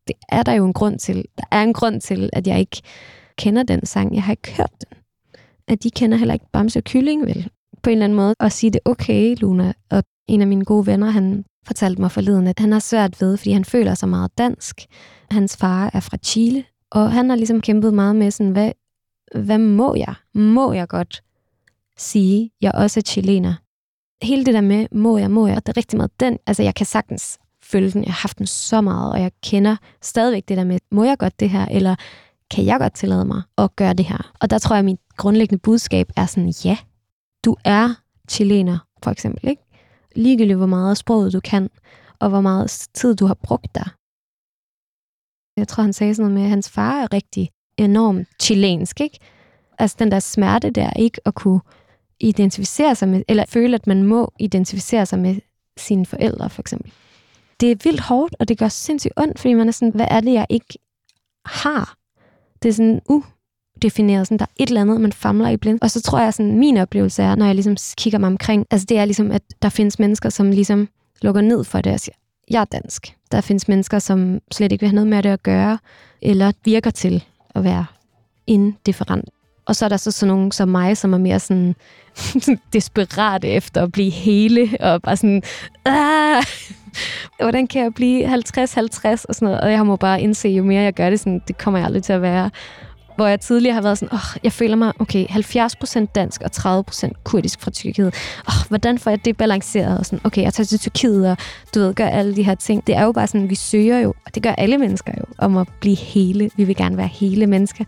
det 0.07 0.17
er 0.29 0.43
der 0.43 0.53
jo 0.53 0.67
en 0.67 0.73
grund 0.73 0.99
til. 0.99 1.25
Der 1.39 1.45
er 1.51 1.63
en 1.63 1.73
grund 1.73 2.01
til, 2.01 2.31
at 2.33 2.47
jeg 2.47 2.61
ikke 2.61 2.83
kender 3.39 3.63
den 3.63 3.87
sang. 3.87 4.15
Jeg 4.15 4.23
har 4.23 4.33
ikke 4.33 4.57
hørt 4.57 4.73
den. 4.81 4.99
At 5.69 5.83
de 5.83 5.91
kender 5.91 6.19
heller 6.19 6.35
ikke 6.35 6.47
Bamse 6.53 6.79
og 6.79 6.85
Kylling, 6.85 7.27
vel? 7.27 7.49
På 7.83 7.91
en 7.91 7.93
eller 7.93 8.05
anden 8.05 8.17
måde. 8.17 8.35
Og 8.39 8.53
sige 8.53 8.71
det, 8.71 8.81
okay, 8.85 9.37
Luna. 9.39 9.73
Og 9.91 10.05
en 10.29 10.41
af 10.41 10.47
mine 10.47 10.65
gode 10.65 10.87
venner, 10.87 11.11
han 11.11 11.45
fortalte 11.67 12.01
mig 12.01 12.11
forleden, 12.11 12.47
at 12.47 12.59
han 12.59 12.73
har 12.73 12.79
svært 12.79 13.21
ved, 13.21 13.37
fordi 13.37 13.53
han 13.53 13.65
føler 13.65 13.95
sig 13.95 14.09
meget 14.09 14.39
dansk. 14.39 14.81
Hans 15.31 15.57
far 15.57 15.91
er 15.95 16.01
fra 16.01 16.17
Chile, 16.17 16.65
og 16.91 17.13
han 17.13 17.29
har 17.29 17.37
ligesom 17.37 17.61
kæmpet 17.61 17.95
meget 17.95 18.17
med 18.17 18.31
sådan, 18.31 18.53
hvad, 18.53 18.73
hvad 19.35 19.59
må 19.59 19.95
jeg? 19.95 20.15
Må 20.35 20.73
jeg 20.73 20.89
godt 20.89 21.23
sige, 21.99 22.51
jeg 22.61 22.73
også 22.75 23.01
er 23.01 23.05
chilener? 23.07 23.55
Hele 24.23 24.45
det 24.45 24.55
der 24.55 24.61
med, 24.61 24.87
må 24.93 25.19
jeg, 25.19 25.31
må 25.31 25.47
jeg, 25.47 25.57
det 25.57 25.69
er 25.69 25.77
rigtig 25.77 25.97
meget 25.97 26.21
den, 26.21 26.39
altså 26.47 26.63
jeg 26.63 26.75
kan 26.75 26.87
sagtens 26.87 27.39
følge 27.63 27.91
den, 27.91 28.05
jeg 28.05 28.13
har 28.13 28.21
haft 28.23 28.39
den 28.39 28.47
så 28.47 28.81
meget, 28.81 29.13
og 29.13 29.21
jeg 29.21 29.33
kender 29.43 29.77
stadigvæk 30.03 30.49
det 30.49 30.57
der 30.57 30.65
med, 30.65 30.79
må 30.91 31.05
jeg 31.05 31.19
godt 31.19 31.41
det 31.41 31.51
her, 31.51 31.67
eller 31.67 31.95
kan 32.51 32.67
jeg 32.67 32.79
godt 32.81 32.95
tillade 32.95 33.25
mig 33.25 33.43
at 33.59 33.77
gøre 33.77 33.95
det 33.95 34.05
her? 34.05 34.33
Og 34.41 34.51
der 34.51 34.59
tror 34.59 34.77
jeg, 34.77 34.79
at 34.79 34.85
mit 34.85 35.01
grundlæggende 35.17 35.61
budskab 35.61 36.11
er 36.17 36.27
sådan, 36.27 36.55
ja, 36.65 36.79
du 37.45 37.57
er 37.65 37.95
chilener, 38.31 38.79
for 39.03 39.11
eksempel, 39.11 39.49
ikke? 39.49 39.63
Ligegyldigt 40.17 40.57
hvor 40.57 40.67
meget 40.67 40.99
sproget 40.99 41.33
du 41.33 41.41
kan, 41.41 41.71
og 42.19 42.29
hvor 42.29 42.41
meget 42.41 42.89
tid 42.95 43.15
du 43.17 43.27
har 43.27 43.35
brugt 43.35 43.75
der. 43.75 43.95
Jeg 45.57 45.69
tror, 45.69 45.83
han 45.83 45.93
sagde 45.93 46.15
sådan 46.15 46.31
noget 46.31 46.35
med, 46.35 46.43
at 46.43 46.51
hans 46.51 46.71
far 46.71 47.03
er 47.03 47.13
rigtig 47.13 47.51
enormt 47.79 48.29
chilensk, 48.43 49.01
ikke? 49.01 49.19
Altså 49.79 49.97
den 49.99 50.11
der 50.11 50.21
smerte 50.21 50.71
der, 50.71 50.91
ikke 50.91 51.21
at 51.25 51.35
kunne 51.35 51.61
identificere 52.23 52.95
sig 52.95 53.09
med, 53.09 53.23
eller 53.29 53.45
føle, 53.49 53.75
at 53.75 53.87
man 53.87 54.03
må 54.03 54.33
identificere 54.39 55.07
sig 55.07 55.19
med 55.19 55.37
sine 55.77 56.07
forældre, 56.07 56.51
for 56.51 56.63
eksempel. 56.63 56.93
Det 57.61 57.71
er 57.71 57.77
vildt 57.85 58.01
hårdt, 58.01 58.35
og 58.39 58.49
det 58.49 58.59
gør 58.59 58.69
sindssygt 58.69 59.13
ondt, 59.17 59.39
fordi 59.39 59.55
man 59.55 59.69
er 59.69 59.73
sådan, 59.73 59.95
hvad 59.95 60.07
er 60.11 60.21
det, 60.21 60.33
jeg 60.33 60.47
ikke 60.49 60.79
har? 61.47 61.97
Det 62.63 62.69
er 62.69 62.73
sådan 62.73 63.01
udefineret, 63.09 64.27
sådan, 64.27 64.39
der 64.39 64.45
er 64.45 64.63
et 64.63 64.69
eller 64.69 64.81
andet, 64.81 65.01
man 65.01 65.13
famler 65.13 65.49
i 65.49 65.57
blind. 65.57 65.79
Og 65.83 65.91
så 65.91 66.03
tror 66.03 66.21
jeg, 66.21 66.35
sådan, 66.35 66.59
min 66.59 66.77
oplevelse 66.77 67.23
er, 67.23 67.35
når 67.35 67.47
jeg 67.47 67.55
ligesom 67.55 67.77
kigger 67.97 68.19
mig 68.19 68.27
omkring, 68.27 68.67
altså 68.71 68.87
det 68.89 68.99
er 68.99 69.05
ligesom, 69.05 69.31
at 69.31 69.43
der 69.63 69.69
findes 69.69 69.99
mennesker, 69.99 70.29
som 70.29 70.51
ligesom 70.51 70.89
lukker 71.23 71.41
ned 71.41 71.65
for 71.65 71.81
det 71.81 71.93
og 71.93 72.01
siger, 72.01 72.15
jeg 72.51 72.61
er 72.61 72.65
dansk. 72.65 73.17
Der 73.33 73.41
findes 73.41 73.69
mennesker, 73.69 73.99
som 73.99 74.41
slet 74.53 74.73
ikke 74.73 74.83
vil 74.83 74.89
have 74.89 74.95
noget 74.95 75.09
med 75.09 75.23
det 75.23 75.29
at 75.29 75.43
gøre, 75.43 75.79
eller 76.23 76.53
virker 76.65 76.91
til 76.91 77.25
at 77.55 77.65
være 77.65 77.87
indifferent. 78.47 79.29
Og 79.66 79.77
så 79.77 79.85
er 79.85 79.88
der 79.88 79.96
så 79.96 80.11
sådan 80.11 80.35
nogen 80.35 80.53
som 80.53 80.68
mig, 80.68 80.96
som 80.96 81.12
er 81.12 81.18
mere 81.18 81.40
sådan 81.40 81.75
desperate 82.72 83.48
efter 83.48 83.83
at 83.83 83.92
blive 83.92 84.11
hele, 84.11 84.70
og 84.81 85.03
bare 85.03 85.16
sådan, 85.16 85.42
ah, 85.85 86.44
hvordan 87.40 87.66
kan 87.66 87.83
jeg 87.83 87.94
blive 87.94 88.35
50-50 88.35 88.35
og 88.35 89.35
sådan 89.35 89.37
noget. 89.40 89.61
Og 89.61 89.72
jeg 89.72 89.87
må 89.87 89.96
bare 89.96 90.20
indse, 90.20 90.48
jo 90.48 90.64
mere 90.64 90.83
jeg 90.83 90.94
gør 90.94 91.11
det, 91.11 91.20
sådan, 91.20 91.42
det 91.48 91.59
kommer 91.59 91.79
jeg 91.79 91.87
aldrig 91.87 92.03
til 92.03 92.12
at 92.12 92.22
være. 92.22 92.51
Hvor 93.16 93.27
jeg 93.27 93.40
tidligere 93.40 93.75
har 93.75 93.83
været 93.83 93.98
sådan, 93.98 94.14
åh, 94.14 94.37
jeg 94.44 94.53
føler 94.53 94.77
mig, 94.77 94.92
okay, 94.98 95.27
70% 95.27 96.07
dansk 96.14 96.42
og 96.42 96.85
30% 97.01 97.11
kurdisk 97.25 97.61
fra 97.61 97.70
Tyrkiet. 97.70 98.14
Åh, 98.48 98.68
hvordan 98.68 98.98
får 98.98 99.11
jeg 99.11 99.25
det 99.25 99.37
balanceret? 99.37 99.98
Og 99.98 100.07
sådan, 100.07 100.20
okay, 100.25 100.42
jeg 100.42 100.55
tager 100.55 100.66
til 100.66 100.79
Tyrkiet, 100.79 101.31
og 101.31 101.37
du 101.75 101.81
ved, 101.81 101.94
gør 101.94 102.07
alle 102.07 102.37
de 102.37 102.42
her 102.42 102.55
ting. 102.55 102.87
Det 102.87 102.96
er 102.96 103.05
jo 103.05 103.12
bare 103.12 103.27
sådan, 103.27 103.51
vi 103.51 103.55
søger 103.55 103.98
jo, 103.98 104.14
og 104.27 104.35
det 104.35 104.42
gør 104.42 104.53
alle 104.53 104.79
mennesker 104.79 105.12
jo, 105.18 105.25
om 105.38 105.57
at 105.57 105.68
blive 105.81 105.96
hele. 105.96 106.51
Vi 106.57 106.64
vil 106.64 106.77
gerne 106.77 106.96
være 106.96 107.07
hele 107.07 107.46
mennesker. 107.46 107.85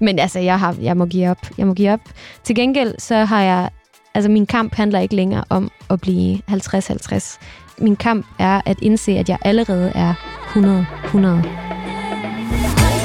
Men 0.00 0.18
altså, 0.18 0.38
jeg, 0.38 0.58
har, 0.58 0.76
jeg 0.80 0.96
må 0.96 1.06
give 1.06 1.30
op. 1.30 1.46
Jeg 1.58 1.66
må 1.66 1.74
give 1.74 1.92
op. 1.92 2.00
Til 2.44 2.54
gengæld, 2.54 2.94
så 2.98 3.24
har 3.24 3.42
jeg... 3.42 3.70
Altså, 4.14 4.30
min 4.30 4.46
kamp 4.46 4.74
handler 4.74 5.00
ikke 5.00 5.16
længere 5.16 5.44
om 5.48 5.70
at 5.90 6.00
blive 6.00 6.40
50-50. 6.50 7.38
Min 7.78 7.96
kamp 7.96 8.26
er 8.38 8.60
at 8.66 8.76
indse, 8.82 9.12
at 9.12 9.28
jeg 9.28 9.38
allerede 9.42 9.92
er 9.94 10.14
100-100. 10.54 12.97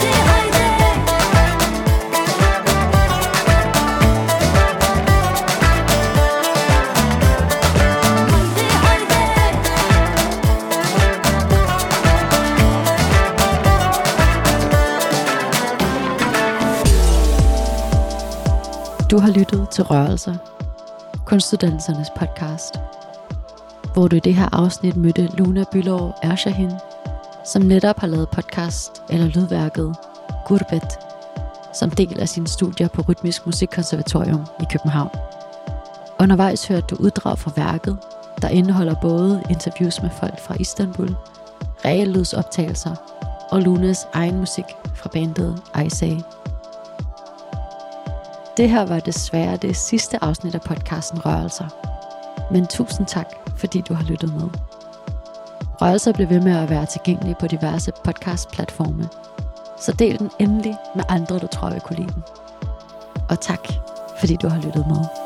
Du 19.13 19.19
har 19.19 19.31
lyttet 19.31 19.69
til 19.69 19.83
Rørelser, 19.83 20.35
kunstuddannelsernes 21.25 22.07
podcast, 22.15 22.75
hvor 23.93 24.07
du 24.07 24.15
i 24.15 24.19
det 24.19 24.35
her 24.35 24.49
afsnit 24.51 24.97
mødte 24.97 25.29
Luna 25.37 25.63
Bylov 25.71 26.15
Ershahin, 26.23 26.71
som 27.45 27.61
netop 27.61 27.99
har 27.99 28.07
lavet 28.07 28.29
podcast 28.29 28.91
eller 29.09 29.27
lydværket 29.27 29.95
Gurbet, 30.45 30.99
som 31.73 31.89
del 31.89 32.19
af 32.19 32.29
sine 32.29 32.47
studier 32.47 32.87
på 32.87 33.01
Rytmisk 33.01 33.45
Musikkonservatorium 33.45 34.45
i 34.61 34.63
København. 34.71 35.09
Undervejs 36.19 36.67
hørte 36.67 36.87
du 36.87 36.95
uddrag 36.95 37.39
fra 37.39 37.51
værket, 37.55 37.97
der 38.41 38.49
indeholder 38.49 38.95
både 39.01 39.43
interviews 39.49 40.01
med 40.01 40.09
folk 40.19 40.39
fra 40.39 40.55
Istanbul, 40.59 41.15
reallydsoptagelser 41.85 42.95
og 43.51 43.61
Lunas 43.61 44.07
egen 44.13 44.39
musik 44.39 44.65
fra 44.95 45.09
bandet 45.13 45.61
Isay. 45.85 46.17
Det 48.57 48.69
her 48.69 48.85
var 48.85 48.99
desværre 48.99 49.57
det 49.57 49.75
sidste 49.75 50.23
afsnit 50.23 50.55
af 50.55 50.61
podcasten 50.61 51.25
Rørelser. 51.25 51.67
Men 52.51 52.67
tusind 52.67 53.07
tak, 53.07 53.27
fordi 53.57 53.81
du 53.81 53.93
har 53.93 54.03
lyttet 54.03 54.33
med. 54.33 54.49
Rørelser 55.81 56.13
bliver 56.13 56.27
ved 56.27 56.41
med 56.41 56.57
at 56.57 56.69
være 56.69 56.85
tilgængelige 56.85 57.35
på 57.39 57.47
diverse 57.47 57.91
podcastplatforme. 58.03 59.09
Så 59.79 59.91
del 59.91 60.19
den 60.19 60.31
endelig 60.39 60.77
med 60.95 61.03
andre, 61.09 61.39
du 61.39 61.47
tror 61.47 61.69
vil 61.69 61.81
kunne 61.81 61.95
lide 61.95 62.13
den. 62.13 62.23
Og 63.29 63.41
tak, 63.41 63.67
fordi 64.19 64.35
du 64.35 64.47
har 64.47 64.61
lyttet 64.61 64.87
med. 64.87 65.22